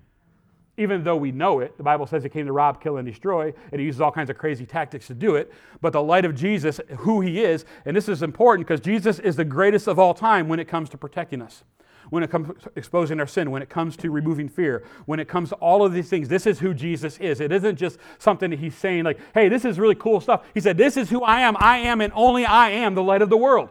[0.78, 1.78] even though we know it.
[1.78, 4.30] The Bible says he came to rob, kill, and destroy, and he uses all kinds
[4.30, 5.52] of crazy tactics to do it.
[5.82, 9.36] But the light of Jesus, who he is, and this is important because Jesus is
[9.36, 11.64] the greatest of all time when it comes to protecting us
[12.10, 15.28] when it comes to exposing our sin, when it comes to removing fear, when it
[15.28, 16.28] comes to all of these things.
[16.28, 17.40] This is who Jesus is.
[17.42, 20.46] It isn't just something that he's saying, like, hey, this is really cool stuff.
[20.54, 21.56] He said, This is who I am.
[21.60, 23.70] I am, and only I am the light of the world.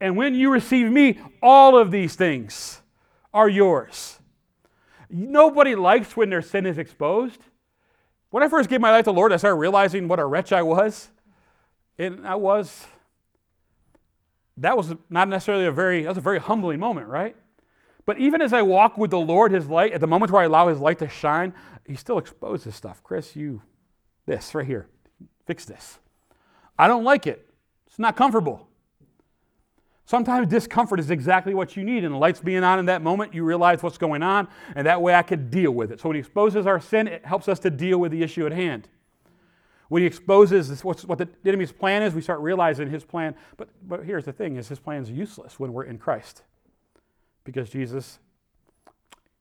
[0.00, 2.82] And when you receive me, all of these things
[3.32, 4.20] are yours.
[5.16, 7.40] Nobody likes when their sin is exposed.
[8.30, 10.52] When I first gave my life to the Lord, I started realizing what a wretch
[10.52, 11.08] I was.
[11.98, 12.86] And I was
[14.56, 17.36] that was not necessarily a very, that was a very humbling moment, right?
[18.06, 20.46] But even as I walk with the Lord, His light, at the moment where I
[20.46, 21.54] allow His light to shine,
[21.86, 23.02] He still exposes stuff.
[23.02, 23.62] Chris, you,
[24.26, 24.88] this right here,
[25.46, 25.98] fix this.
[26.78, 27.48] I don't like it.
[27.86, 28.68] It's not comfortable.
[30.06, 33.32] Sometimes discomfort is exactly what you need, and the light's being on in that moment,
[33.32, 36.00] you realize what's going on, and that way I can deal with it.
[36.00, 38.52] So when He exposes our sin, it helps us to deal with the issue at
[38.52, 38.88] hand.
[39.88, 43.34] When he exposes what the enemy's plan is, we start realizing his plan.
[43.56, 46.42] But, but here's the thing is his plan is useless when we're in Christ.
[47.44, 48.18] Because Jesus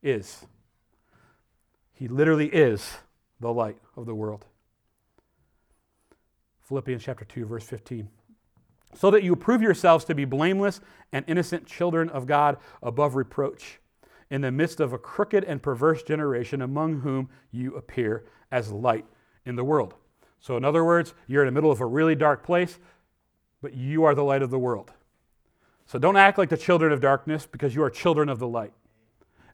[0.01, 0.45] is.
[1.93, 2.97] He literally is
[3.39, 4.45] the light of the world.
[6.61, 8.09] Philippians chapter 2, verse 15.
[8.95, 13.79] So that you prove yourselves to be blameless and innocent children of God above reproach
[14.29, 19.05] in the midst of a crooked and perverse generation among whom you appear as light
[19.45, 19.93] in the world.
[20.39, 22.79] So, in other words, you're in the middle of a really dark place,
[23.61, 24.91] but you are the light of the world.
[25.85, 28.73] So, don't act like the children of darkness because you are children of the light.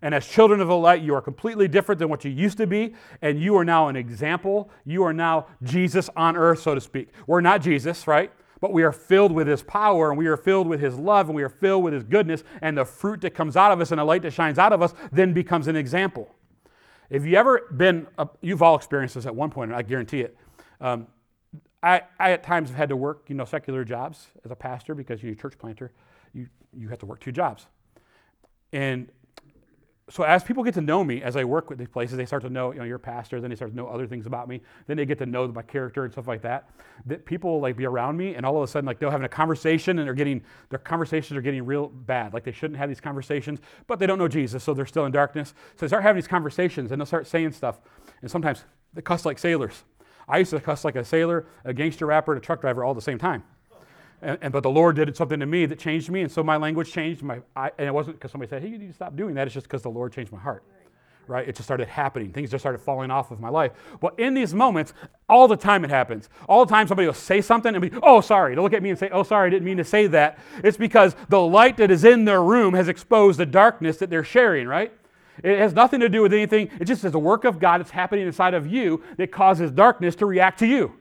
[0.01, 2.67] And as children of the light, you are completely different than what you used to
[2.67, 4.69] be, and you are now an example.
[4.85, 7.09] You are now Jesus on earth, so to speak.
[7.27, 8.31] We're not Jesus, right?
[8.61, 11.35] But we are filled with His power, and we are filled with His love, and
[11.35, 13.99] we are filled with His goodness, and the fruit that comes out of us and
[13.99, 16.35] the light that shines out of us then becomes an example.
[17.09, 20.37] If you ever been, a, you've all experienced this at one point, I guarantee it.
[20.79, 21.07] Um,
[21.81, 24.93] I, I, at times have had to work, you know, secular jobs as a pastor
[24.93, 25.91] because you're a church planter.
[26.33, 26.47] You,
[26.77, 27.67] you have to work two jobs.
[28.73, 29.09] And
[30.09, 32.41] so as people get to know me, as I work with these places, they start
[32.43, 34.61] to know, you know, you're pastor, then they start to know other things about me.
[34.87, 36.69] Then they get to know my character and stuff like that.
[37.05, 39.25] That people will like be around me and all of a sudden like they're having
[39.25, 42.33] a conversation and they're getting their conversations are getting real bad.
[42.33, 45.11] Like they shouldn't have these conversations, but they don't know Jesus, so they're still in
[45.11, 45.53] darkness.
[45.75, 47.79] So they start having these conversations and they'll start saying stuff.
[48.21, 49.83] And sometimes they cuss like sailors.
[50.27, 52.91] I used to cuss like a sailor, a gangster rapper, and a truck driver all
[52.91, 53.43] at the same time.
[54.21, 56.57] And, and, but the Lord did something to me that changed me, and so my
[56.57, 57.23] language changed.
[57.23, 59.47] My I, and it wasn't because somebody said, "Hey, you need to stop doing that."
[59.47, 60.63] It's just because the Lord changed my heart.
[61.25, 61.47] Right?
[61.47, 62.33] It just started happening.
[62.33, 63.71] Things just started falling off of my life.
[64.01, 64.93] But in these moments,
[65.29, 66.27] all the time it happens.
[66.47, 68.89] All the time somebody will say something and be, "Oh, sorry." They'll look at me
[68.89, 71.91] and say, "Oh, sorry, I didn't mean to say that." It's because the light that
[71.91, 74.67] is in their room has exposed the darkness that they're sharing.
[74.67, 74.91] Right?
[75.43, 76.69] It has nothing to do with anything.
[76.79, 80.15] It just is a work of God that's happening inside of you that causes darkness
[80.15, 80.98] to react to you.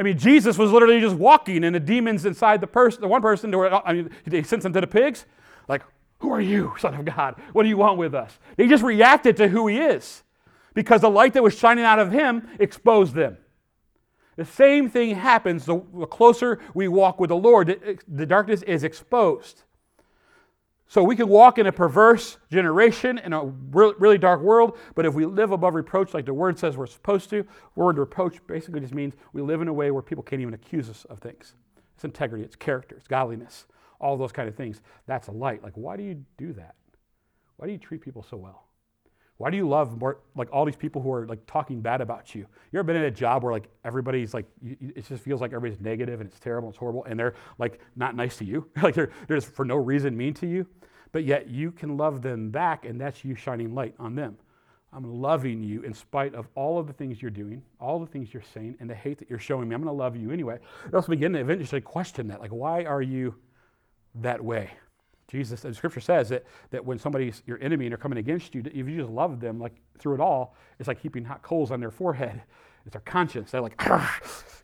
[0.00, 3.20] I mean, Jesus was literally just walking, and the demons inside the person, the one
[3.20, 5.26] person, were, I mean, they sent them to the pigs.
[5.68, 5.82] Like,
[6.20, 7.34] who are you, Son of God?
[7.52, 8.38] What do you want with us?
[8.56, 10.22] They just reacted to who he is
[10.72, 13.36] because the light that was shining out of him exposed them.
[14.36, 15.76] The same thing happens the,
[16.06, 19.64] closer we walk with the Lord, the darkness is exposed.
[20.90, 25.14] So we can walk in a perverse generation in a really dark world, but if
[25.14, 28.92] we live above reproach like the word says we're supposed to, word reproach basically just
[28.92, 31.54] means we live in a way where people can't even accuse us of things.
[31.94, 33.66] It's integrity, it's character, it's godliness,
[34.00, 34.82] all those kind of things.
[35.06, 35.62] That's a light.
[35.62, 36.74] Like, why do you do that?
[37.56, 38.64] Why do you treat people so well?
[39.40, 42.34] Why do you love more, like all these people who are like talking bad about
[42.34, 42.46] you?
[42.72, 45.80] You ever been in a job where like everybody's like, it just feels like everybody's
[45.82, 48.68] negative and it's terrible, it's horrible, and they're like not nice to you?
[48.82, 50.66] like they're, they're just for no reason mean to you?
[51.12, 54.36] but yet you can love them back, and that's you shining light on them.
[54.92, 58.34] I'm loving you in spite of all of the things you're doing, all the things
[58.34, 59.74] you're saying, and the hate that you're showing me.
[59.74, 60.58] I'm going to love you anyway.
[60.90, 62.40] Let's begin to eventually question that.
[62.40, 63.36] Like, why are you
[64.16, 64.70] that way?
[65.30, 68.62] Jesus, the scripture says that, that when somebody's your enemy and they're coming against you,
[68.66, 71.80] if you just love them like through it all, it's like heaping hot coals on
[71.80, 72.42] their forehead.
[72.86, 73.50] It's their conscience.
[73.50, 73.76] They're like,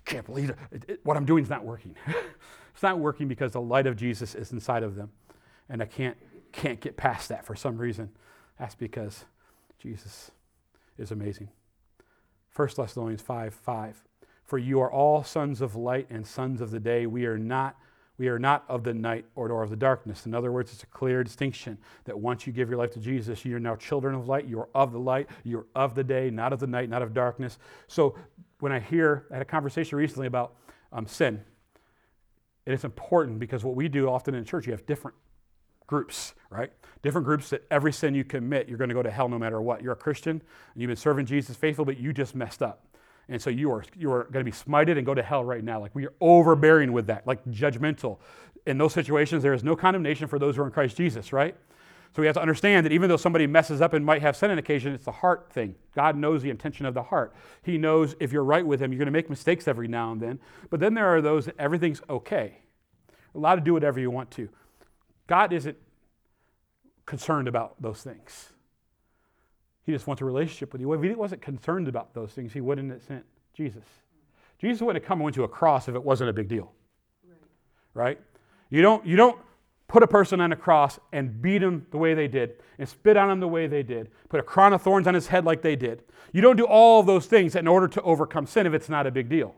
[0.07, 0.57] can't believe it.
[0.73, 1.01] It, it.
[1.03, 1.95] What I'm doing is not working.
[2.73, 5.11] it's not working because the light of Jesus is inside of them.
[5.69, 6.17] And I can't
[6.51, 8.09] can't get past that for some reason.
[8.59, 9.27] That's because
[9.79, 10.31] Jesus
[10.97, 11.51] is amazing.
[12.55, 14.03] 1 Thessalonians 5 5.
[14.45, 17.07] For you are all sons of light and sons of the day.
[17.07, 17.77] We are not
[18.19, 20.27] we are not of the night or of the darkness.
[20.27, 23.45] In other words, it's a clear distinction that once you give your life to Jesus,
[23.45, 24.49] you're now children of light.
[24.49, 25.29] You're of the light.
[25.45, 27.59] You're of the day, not of the night, not of darkness.
[27.89, 28.17] So
[28.61, 30.55] when I hear, I had a conversation recently about
[30.93, 31.43] um, sin.
[32.64, 35.17] And it's important because what we do often in church, you have different
[35.87, 36.73] groups, right?
[37.03, 39.61] Different groups that every sin you commit, you're going to go to hell no matter
[39.61, 39.83] what.
[39.83, 40.43] You're a Christian,
[40.73, 42.86] and you've been serving Jesus faithfully, but you just messed up.
[43.29, 45.62] And so you are, you are going to be smited and go to hell right
[45.62, 45.81] now.
[45.81, 48.18] Like we are overbearing with that, like judgmental.
[48.66, 51.57] In those situations, there is no condemnation for those who are in Christ Jesus, right?
[52.14, 54.51] So we have to understand that even though somebody messes up and might have sin
[54.51, 55.74] on occasion, it's the heart thing.
[55.95, 57.35] God knows the intention of the heart.
[57.62, 60.20] He knows if you're right with Him, you're going to make mistakes every now and
[60.20, 60.41] then.
[60.70, 62.61] But then there are those that everything's okay.
[63.35, 64.49] Allowed to do whatever you want to.
[65.27, 65.77] God isn't
[67.05, 68.53] concerned about those things.
[69.87, 70.93] He just wants a relationship with you.
[70.93, 73.24] If he wasn't concerned about those things, he wouldn't have sent
[73.55, 73.84] Jesus.
[74.59, 76.72] Jesus wouldn't have come and went to a cross if it wasn't a big deal.
[77.24, 77.39] Right.
[77.95, 78.20] right?
[78.68, 79.39] You don't, you don't
[79.89, 83.16] put a person on a cross and beat him the way they did, and spit
[83.16, 85.62] on him the way they did, put a crown of thorns on his head like
[85.62, 86.03] they did.
[86.32, 89.07] You don't do all of those things in order to overcome sin if it's not
[89.07, 89.55] a big deal.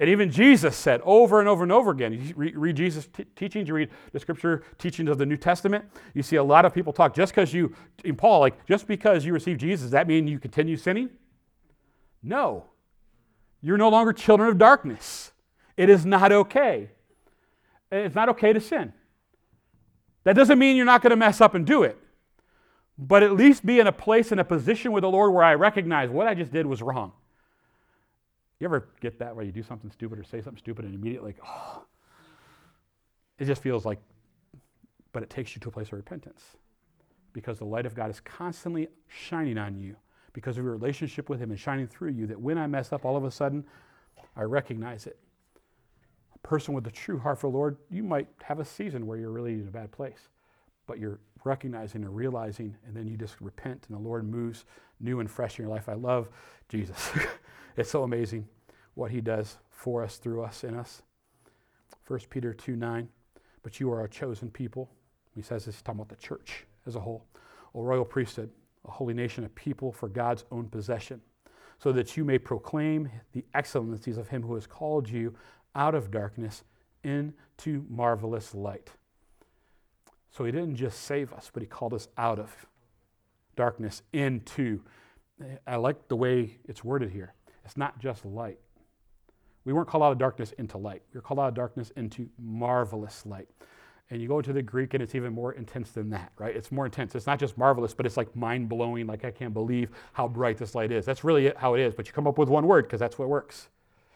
[0.00, 3.26] And even Jesus said over and over and over again, you read, read Jesus' t-
[3.36, 5.84] teachings, you read the scripture teachings of the New Testament,
[6.14, 9.26] you see a lot of people talk just because you, in Paul, like, just because
[9.26, 11.10] you receive Jesus, does that mean you continue sinning?
[12.22, 12.64] No.
[13.60, 15.32] You're no longer children of darkness.
[15.76, 16.92] It is not okay.
[17.92, 18.94] It's not okay to sin.
[20.24, 21.98] That doesn't mean you're not going to mess up and do it,
[22.96, 25.56] but at least be in a place, in a position with the Lord where I
[25.56, 27.12] recognize what I just did was wrong.
[28.60, 31.32] You ever get that where you do something stupid or say something stupid and immediately,
[31.32, 31.84] like, oh,
[33.38, 33.98] it just feels like,
[35.12, 36.42] but it takes you to a place of repentance
[37.32, 39.96] because the light of God is constantly shining on you
[40.34, 42.26] because of your relationship with Him and shining through you.
[42.26, 43.64] That when I mess up, all of a sudden,
[44.36, 45.18] I recognize it.
[46.34, 49.16] A person with a true heart for the Lord, you might have a season where
[49.16, 50.28] you're really in a bad place,
[50.86, 54.66] but you're recognizing and realizing, and then you just repent, and the Lord moves
[55.00, 55.88] new and fresh in your life.
[55.88, 56.28] I love
[56.68, 57.10] Jesus.
[57.76, 58.48] It's so amazing
[58.94, 61.02] what he does for us, through us, in us.
[62.06, 63.08] 1 Peter 2 9.
[63.62, 64.90] But you are a chosen people.
[65.34, 67.24] He says this, he's talking about the church as a whole.
[67.74, 68.50] A royal priesthood,
[68.86, 71.20] a holy nation, a people for God's own possession,
[71.78, 75.34] so that you may proclaim the excellencies of him who has called you
[75.74, 76.64] out of darkness
[77.04, 78.90] into marvelous light.
[80.30, 82.54] So he didn't just save us, but he called us out of
[83.56, 84.80] darkness into.
[85.66, 87.34] I like the way it's worded here.
[87.64, 88.58] It's not just light.
[89.64, 91.02] We weren't called out of darkness into light.
[91.12, 93.48] We were called out of darkness into marvelous light.
[94.10, 96.56] And you go into the Greek and it's even more intense than that, right?
[96.56, 97.14] It's more intense.
[97.14, 99.06] It's not just marvelous, but it's like mind blowing.
[99.06, 101.04] Like, I can't believe how bright this light is.
[101.04, 101.94] That's really how it is.
[101.94, 103.68] But you come up with one word because that's what works.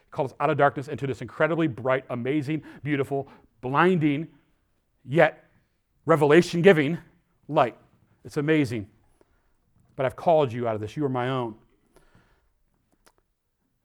[0.04, 3.28] He called us out of darkness into this incredibly bright, amazing, beautiful,
[3.60, 4.26] blinding,
[5.04, 5.44] yet
[6.06, 6.98] revelation giving
[7.46, 7.76] light.
[8.24, 8.88] It's amazing.
[9.94, 10.96] But I've called you out of this.
[10.96, 11.54] You are my own.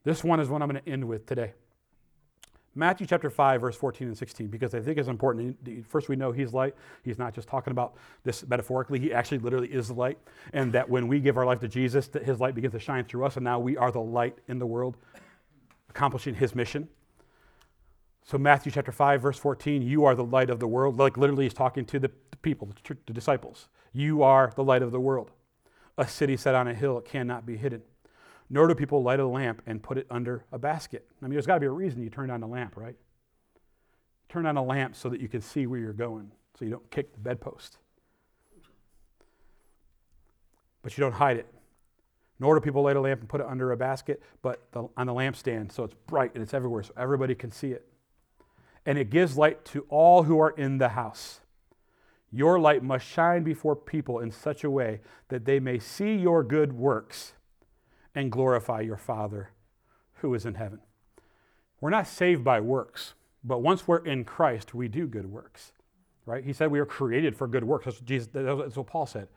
[0.03, 1.53] This one is what I'm going to end with today.
[2.75, 5.57] Matthew chapter 5, verse 14 and 16, because I think it's important.
[5.87, 6.75] First, we know he's light.
[7.03, 10.17] He's not just talking about this metaphorically, he actually literally is the light.
[10.53, 13.05] And that when we give our life to Jesus, that his light begins to shine
[13.05, 14.97] through us, and now we are the light in the world,
[15.89, 16.87] accomplishing his mission.
[18.23, 20.99] So, Matthew chapter 5, verse 14, you are the light of the world.
[20.99, 22.09] Like literally, he's talking to the,
[22.41, 23.67] people, the, disciples.
[23.91, 25.31] You are the light of the world.
[25.97, 27.81] A city set on a hill, cannot be hidden
[28.49, 31.05] nor do people light a lamp and put it under a basket.
[31.21, 32.95] I mean, there's got to be a reason you turn on the lamp, right?
[34.27, 36.89] Turn on a lamp so that you can see where you're going, so you don't
[36.91, 37.77] kick the bedpost.
[40.81, 41.47] But you don't hide it.
[42.39, 45.07] Nor do people light a lamp and put it under a basket, but the, on
[45.07, 47.85] the lampstand, so it's bright and it's everywhere, so everybody can see it.
[48.85, 51.41] And it gives light to all who are in the house.
[52.31, 56.43] Your light must shine before people in such a way that they may see your
[56.43, 57.33] good works
[58.15, 59.51] and glorify your Father
[60.15, 60.79] who is in heaven.
[61.81, 65.71] We're not saved by works, but once we're in Christ, we do good works.
[66.25, 66.43] Right?
[66.43, 67.85] He said we are created for good works.
[67.85, 69.27] That's what, Jesus, that's what Paul said.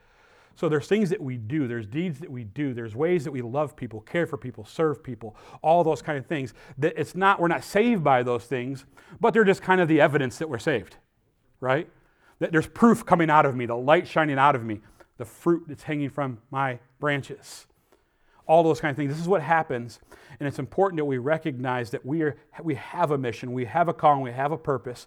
[0.55, 3.41] So there's things that we do, there's deeds that we do, there's ways that we
[3.41, 6.53] love people, care for people, serve people, all those kind of things.
[6.77, 8.85] That it's not we're not saved by those things,
[9.19, 10.97] but they're just kind of the evidence that we're saved.
[11.61, 11.89] Right?
[12.41, 14.81] That there's proof coming out of me, the light shining out of me,
[15.17, 17.67] the fruit that's hanging from my branches
[18.47, 19.13] all those kind of things.
[19.13, 20.01] This is what happens,
[20.39, 23.89] and it's important that we recognize that we, are, we have a mission, we have
[23.89, 25.07] a calling, we have a purpose.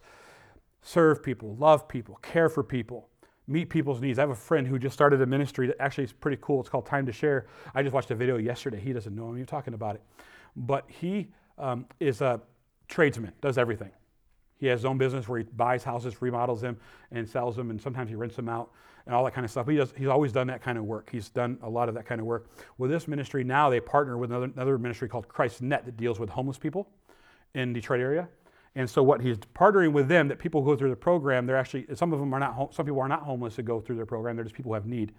[0.81, 3.09] Serve people, love people, care for people,
[3.47, 4.19] meet people's needs.
[4.19, 6.59] I have a friend who just started a ministry that actually is pretty cool.
[6.59, 7.47] It's called Time to Share.
[7.73, 8.79] I just watched a video yesterday.
[8.79, 10.03] He doesn't know I'm even talking about it.
[10.55, 12.39] But he um, is a
[12.87, 13.91] tradesman, does everything.
[14.57, 16.77] He has his own business where he buys houses, remodels them,
[17.11, 18.71] and sells them, and sometimes he rents them out
[19.05, 19.67] and all that kind of stuff.
[19.67, 21.09] He does, he's always done that kind of work.
[21.11, 22.49] He's done a lot of that kind of work.
[22.77, 26.19] With this ministry now, they partner with another, another ministry called Christ Net that deals
[26.19, 26.87] with homeless people
[27.53, 28.27] in Detroit area.
[28.75, 31.85] And so what he's partnering with them, that people go through the program, they're actually,
[31.93, 34.35] some of them are not, some people are not homeless that go through their program.
[34.35, 35.13] They're just people who have need.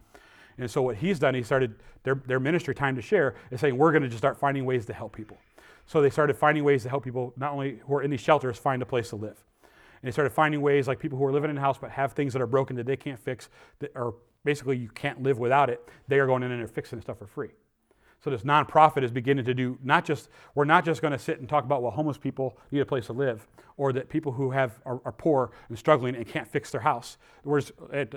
[0.59, 3.76] And so what he's done, he started, their, their ministry, Time to Share, is saying,
[3.76, 5.39] we're going to just start finding ways to help people.
[5.87, 8.59] So they started finding ways to help people, not only who are in these shelters,
[8.59, 9.43] find a place to live.
[10.03, 12.12] And they started finding ways, like people who are living in a house but have
[12.12, 15.70] things that are broken that they can't fix, that are basically you can't live without
[15.70, 15.86] it.
[16.09, 17.51] They are going in and they're fixing stuff for free.
[18.22, 21.38] So this nonprofit is beginning to do not just we're not just going to sit
[21.38, 24.51] and talk about well homeless people need a place to live or that people who
[24.51, 27.18] have are, are poor and struggling and can't fix their house.
[27.44, 27.61] We're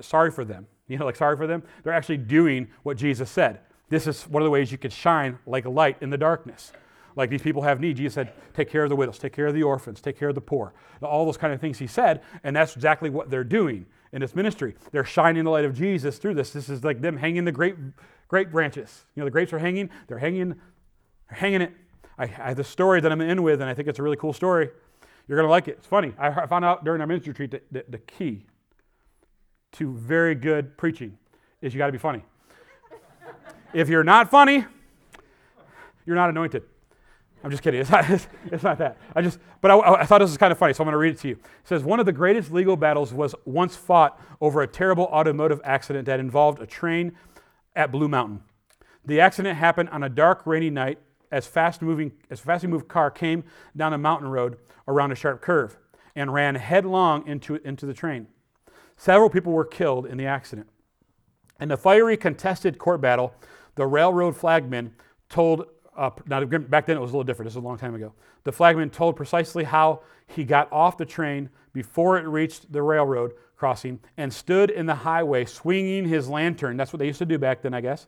[0.02, 0.68] sorry for them.
[0.90, 1.62] You know, like sorry for them.
[1.84, 3.60] They're actually doing what Jesus said.
[3.90, 6.72] This is one of the ways you can shine like a light in the darkness.
[7.20, 7.98] Like these people have need.
[7.98, 10.36] Jesus said, take care of the widows, take care of the orphans, take care of
[10.36, 10.74] the poor.
[11.02, 14.34] All those kind of things he said, and that's exactly what they're doing in this
[14.34, 14.74] ministry.
[14.94, 16.52] They're shining the light of Jesus through this.
[16.52, 17.76] This is like them hanging the grape,
[18.30, 19.04] grape branches.
[19.16, 20.56] You know, the grapes are hanging, they're hanging,
[21.28, 21.74] they're hanging it.
[22.18, 24.16] I, I have the story that I'm in with, and I think it's a really
[24.16, 24.70] cool story.
[25.28, 25.76] You're going to like it.
[25.80, 26.14] It's funny.
[26.18, 28.46] I found out during our ministry retreat that, that the key
[29.74, 31.18] to very good preaching
[31.62, 32.24] is you got to be funny.
[33.74, 34.64] if you're not funny,
[36.06, 36.64] you're not anointed.
[37.44, 37.80] I'm just kidding.
[37.82, 38.10] It's not,
[38.52, 38.98] it's, not that.
[39.16, 40.98] I just, but I, I, thought this was kind of funny, so I'm going to
[40.98, 41.36] read it to you.
[41.36, 45.62] It says one of the greatest legal battles was once fought over a terrible automotive
[45.64, 47.14] accident that involved a train
[47.76, 48.42] at Blue Mountain.
[49.06, 51.00] The accident happened on a dark, rainy night
[51.32, 53.44] as fast moving as fast moving car came
[53.78, 55.78] down a mountain road around a sharp curve
[56.16, 58.28] and ran headlong into, into the train.
[58.98, 60.68] Several people were killed in the accident.
[61.62, 63.34] In the fiery contested court battle,
[63.76, 64.94] the railroad flagman
[65.30, 65.66] told
[66.00, 67.48] uh, now, back then it was a little different.
[67.48, 68.14] This is a long time ago.
[68.46, 73.34] The flagman told precisely how he got off the train before it reached the railroad
[73.58, 76.78] crossing and stood in the highway swinging his lantern.
[76.78, 78.08] That's what they used to do back then, I guess.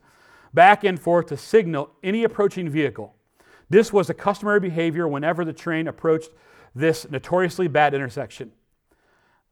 [0.54, 3.14] Back and forth to signal any approaching vehicle.
[3.70, 6.30] This was the customary behavior whenever the train approached
[6.74, 8.54] this notoriously bad intersection.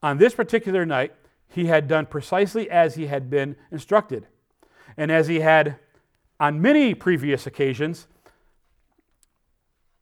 [0.02, 1.14] On this particular night,
[1.50, 4.28] he had done precisely as he had been instructed.
[4.96, 5.78] And as he had
[6.40, 8.08] on many previous occasions,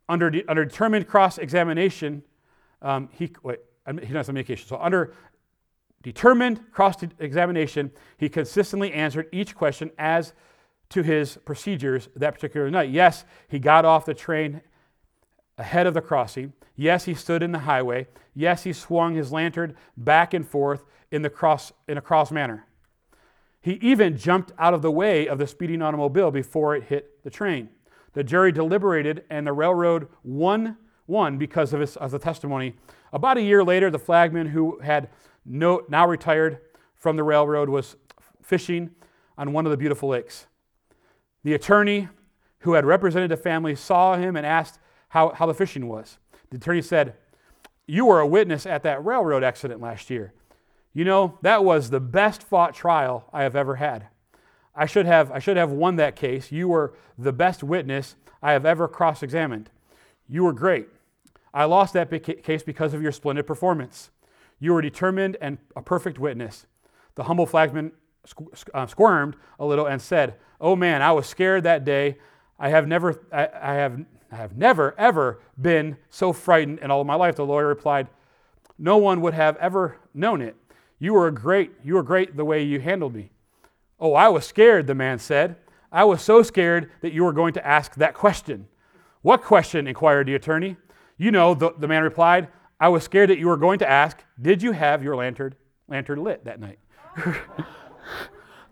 [0.10, 2.24] under, de- under determined cross examination,
[2.82, 3.60] um, he, wait,
[4.04, 4.68] he does communication.
[4.68, 5.14] So, under
[6.02, 10.34] determined cross examination, he consistently answered each question as
[10.90, 12.90] to his procedures that particular night.
[12.90, 14.62] Yes, he got off the train
[15.58, 16.54] ahead of the crossing.
[16.76, 18.08] Yes, he stood in the highway.
[18.34, 22.66] Yes, he swung his lantern back and forth in the cross in a cross manner.
[23.60, 27.30] He even jumped out of the way of the speeding automobile before it hit the
[27.30, 27.70] train.
[28.18, 32.74] The jury deliberated, and the railroad won, won because of, his, of the testimony.
[33.14, 35.10] About a year later, the flagman who had
[35.46, 36.58] no, now retired
[36.96, 37.96] from the railroad was
[38.42, 38.90] fishing
[39.38, 40.48] on one of the beautiful lakes.
[41.44, 42.10] The attorney
[42.62, 46.18] who had represented the family saw him and asked how, how the fishing was.
[46.50, 47.14] The attorney said,
[47.86, 50.34] You were a witness at that railroad accident last year.
[50.92, 54.08] You know, that was the best fought trial I have ever had.
[54.78, 56.52] I should have, I should have won that case.
[56.52, 59.72] You were the best witness I have ever cross examined.
[60.30, 60.88] You were great.
[61.54, 62.12] I lost that
[62.44, 64.12] case because of your splendid performance.
[64.60, 66.68] You were determined and a perfect witness.
[67.16, 67.92] The humble flagman
[68.74, 72.18] uh, squirmed a little and said, Oh man, I was scared that day.
[72.60, 77.02] I have never, I, I, have, I have never, ever been so frightened in all
[77.02, 77.36] of my life.
[77.36, 78.08] The lawyer replied,
[78.78, 80.56] No one would have ever known it.
[81.00, 81.72] You were great.
[81.84, 83.32] You were great the way you handled me.
[84.00, 85.58] Oh, I was scared, the man said.
[85.92, 88.68] I was so scared that you were going to ask that question.
[89.22, 89.88] What question?
[89.88, 90.78] inquired the attorney.
[91.18, 94.24] You know, the, the man replied, I was scared that you were going to ask,
[94.40, 95.56] Did you have your lantern,
[95.88, 96.80] lantern lit that night?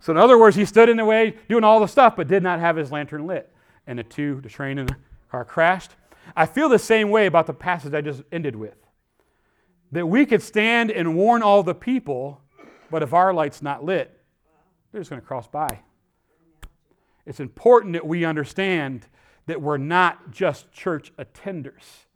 [0.00, 2.42] so, in other words, he stood in the way doing all the stuff, but did
[2.42, 3.52] not have his lantern lit.
[3.86, 4.96] And the two, the train and the
[5.30, 5.92] car crashed.
[6.36, 8.76] I feel the same way about the passage I just ended with.
[9.92, 12.40] That we could stand and warn all the people,
[12.90, 14.15] but if our light's not lit,
[14.96, 15.80] they're just going to cross by.
[17.26, 19.06] It's important that we understand
[19.46, 22.06] that we're not just church attenders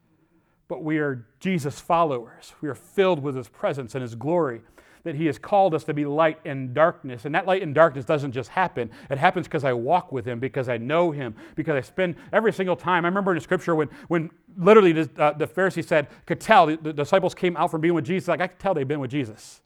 [0.71, 2.55] but we are Jesus followers.
[2.61, 4.61] We are filled with his presence and his glory.
[5.03, 7.25] That he has called us to be light in darkness.
[7.25, 8.89] And that light in darkness doesn't just happen.
[9.11, 12.53] It happens because I walk with him, because I know him, because I spend every
[12.53, 13.05] single time.
[13.05, 16.77] I remember in scripture when, when literally the, uh, the Pharisee said, could tell, the,
[16.77, 19.11] the disciples came out from being with Jesus, like I could tell they'd been with
[19.11, 19.63] Jesus.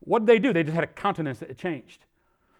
[0.00, 0.52] What did they do?
[0.52, 2.04] They just had a countenance that changed.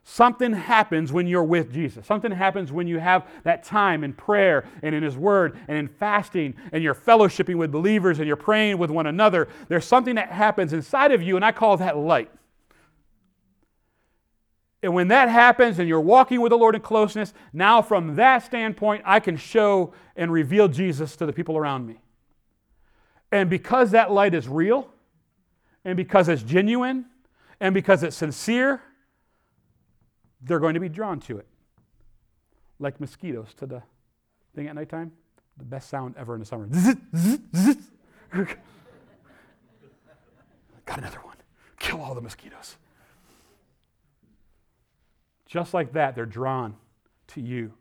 [0.05, 2.07] Something happens when you're with Jesus.
[2.07, 5.87] Something happens when you have that time in prayer and in His Word and in
[5.87, 9.49] fasting and you're fellowshipping with believers and you're praying with one another.
[9.69, 12.31] There's something that happens inside of you, and I call that light.
[14.83, 18.45] And when that happens and you're walking with the Lord in closeness, now from that
[18.45, 22.01] standpoint, I can show and reveal Jesus to the people around me.
[23.31, 24.91] And because that light is real,
[25.85, 27.07] and because it's genuine,
[27.61, 28.83] and because it's sincere,
[30.43, 31.47] they're going to be drawn to it.
[32.79, 33.83] Like mosquitoes to the
[34.55, 35.13] thing at nighttime.
[35.57, 36.67] The best sound ever in the summer.
[40.87, 41.37] Got another one.
[41.79, 42.77] Kill all the mosquitoes.
[45.47, 46.75] Just like that, they're drawn
[47.29, 47.73] to you.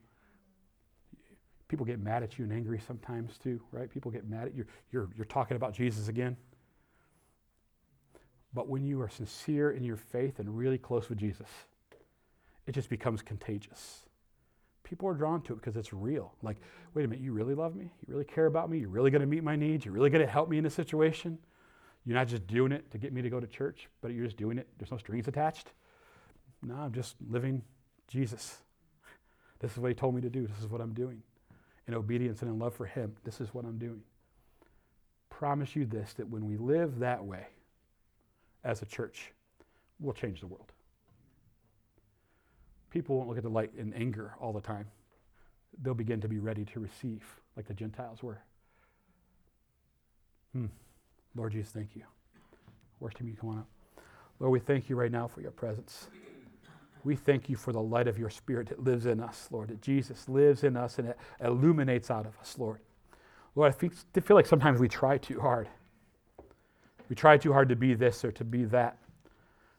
[1.69, 3.89] People get mad at you and angry sometimes too, right?
[3.89, 4.65] People get mad at you.
[4.91, 6.35] You're, you're talking about Jesus again.
[8.53, 11.47] But when you are sincere in your faith and really close with Jesus,
[12.71, 14.03] it just becomes contagious.
[14.83, 16.31] People are drawn to it because it's real.
[16.41, 16.55] Like,
[16.93, 17.91] wait a minute, you really love me?
[18.07, 18.79] You really care about me?
[18.79, 19.83] You're really going to meet my needs?
[19.83, 21.37] You're really going to help me in this situation?
[22.05, 24.37] You're not just doing it to get me to go to church, but you're just
[24.37, 24.69] doing it.
[24.77, 25.73] There's no strings attached.
[26.63, 27.61] No, I'm just living
[28.07, 28.59] Jesus.
[29.59, 30.47] This is what he told me to do.
[30.47, 31.21] This is what I'm doing.
[31.89, 34.01] In obedience and in love for him, this is what I'm doing.
[35.29, 37.47] Promise you this that when we live that way
[38.63, 39.33] as a church,
[39.99, 40.71] we'll change the world.
[42.91, 44.85] People won't look at the light in anger all the time.
[45.81, 47.23] They'll begin to be ready to receive,
[47.55, 48.43] like the Gentiles were.
[50.53, 50.67] Hmm.
[51.33, 52.03] Lord Jesus, thank you.
[52.99, 53.67] Worship you, come on up.
[54.39, 56.09] Lord, we thank you right now for your presence.
[57.03, 59.81] We thank you for the light of your spirit that lives in us, Lord, that
[59.81, 62.79] Jesus lives in us and it illuminates out of us, Lord.
[63.55, 65.67] Lord, I feel like sometimes we try too hard.
[67.09, 68.97] We try too hard to be this or to be that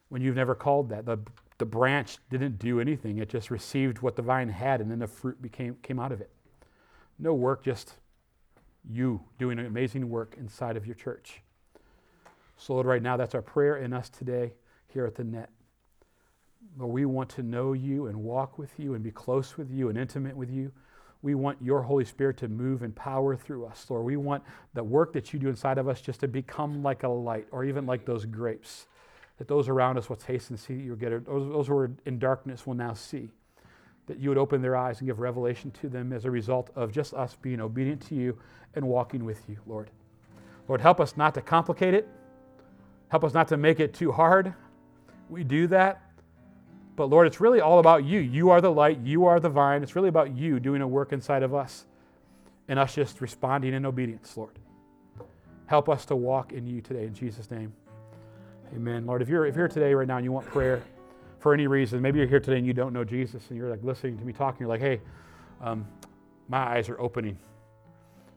[0.09, 1.07] when you've never called that.
[1.07, 1.19] The
[1.63, 3.19] the branch didn't do anything.
[3.19, 6.21] It just received what the vine had, and then the fruit became, came out of
[6.21, 6.29] it.
[7.21, 7.95] No work, just
[8.91, 11.41] you doing amazing work inside of your church.
[12.57, 14.55] So, Lord, right now, that's our prayer in us today
[14.89, 15.51] here at the net.
[16.77, 19.89] Lord, we want to know you and walk with you and be close with you
[19.89, 20.73] and intimate with you.
[21.23, 24.05] We want your Holy Spirit to move in power through us, Lord.
[24.05, 24.43] We want
[24.75, 27.65] the work that you do inside of us just to become like a light or
[27.65, 28.89] even like those grapes
[29.43, 31.27] that those around us will taste and see you get it.
[31.27, 33.29] Those, those who are in darkness will now see.
[34.07, 36.93] That you would open their eyes and give revelation to them as a result of
[36.93, 38.39] just us being obedient to you
[38.77, 39.91] and walking with you, Lord.
[40.69, 42.07] Lord, help us not to complicate it.
[43.09, 44.55] Help us not to make it too hard.
[45.29, 46.03] We do that.
[46.95, 48.21] But Lord, it's really all about you.
[48.21, 49.83] You are the light, you are the vine.
[49.83, 51.87] It's really about you doing a work inside of us
[52.69, 54.57] and us just responding in obedience, Lord.
[55.67, 57.73] Help us to walk in you today in Jesus' name.
[58.75, 59.05] Amen.
[59.05, 60.83] Lord, if you're, if you're here today right now and you want prayer
[61.41, 63.83] for any reason, maybe you're here today and you don't know Jesus and you're like
[63.83, 65.01] listening to me talking, you're like, hey,
[65.61, 65.87] um,
[66.49, 67.37] my eyes are opening.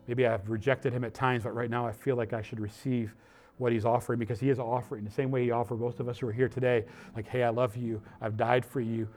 [0.08, 3.16] Maybe I've rejected him at times, but right now I feel like I should receive
[3.60, 6.20] what he's offering because he is offering the same way he offered most of us
[6.20, 6.84] who are here today.
[7.16, 8.02] Like, hey, I love you.
[8.20, 9.08] I've died for you.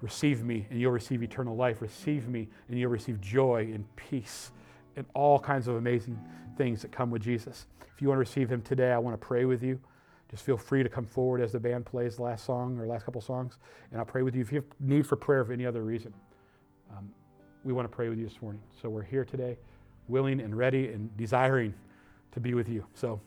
[0.00, 1.82] Receive me and you'll receive eternal life.
[1.82, 4.52] Receive me and you'll receive joy and peace
[4.94, 6.16] and all kinds of amazing
[6.56, 7.66] things that come with Jesus.
[7.92, 9.80] If you want to receive him today, I want to pray with you.
[10.30, 13.04] Just feel free to come forward as the band plays the last song or last
[13.04, 13.58] couple songs,
[13.90, 14.42] and I'll pray with you.
[14.42, 16.12] If you have need for prayer for any other reason,
[16.90, 17.10] um,
[17.64, 18.60] we want to pray with you this morning.
[18.80, 19.56] So we're here today,
[20.06, 21.74] willing and ready and desiring
[22.32, 22.84] to be with you.
[22.94, 23.20] So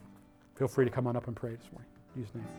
[0.55, 1.89] feel free to come on up and pray this morning.
[2.15, 2.45] In Jesus' name.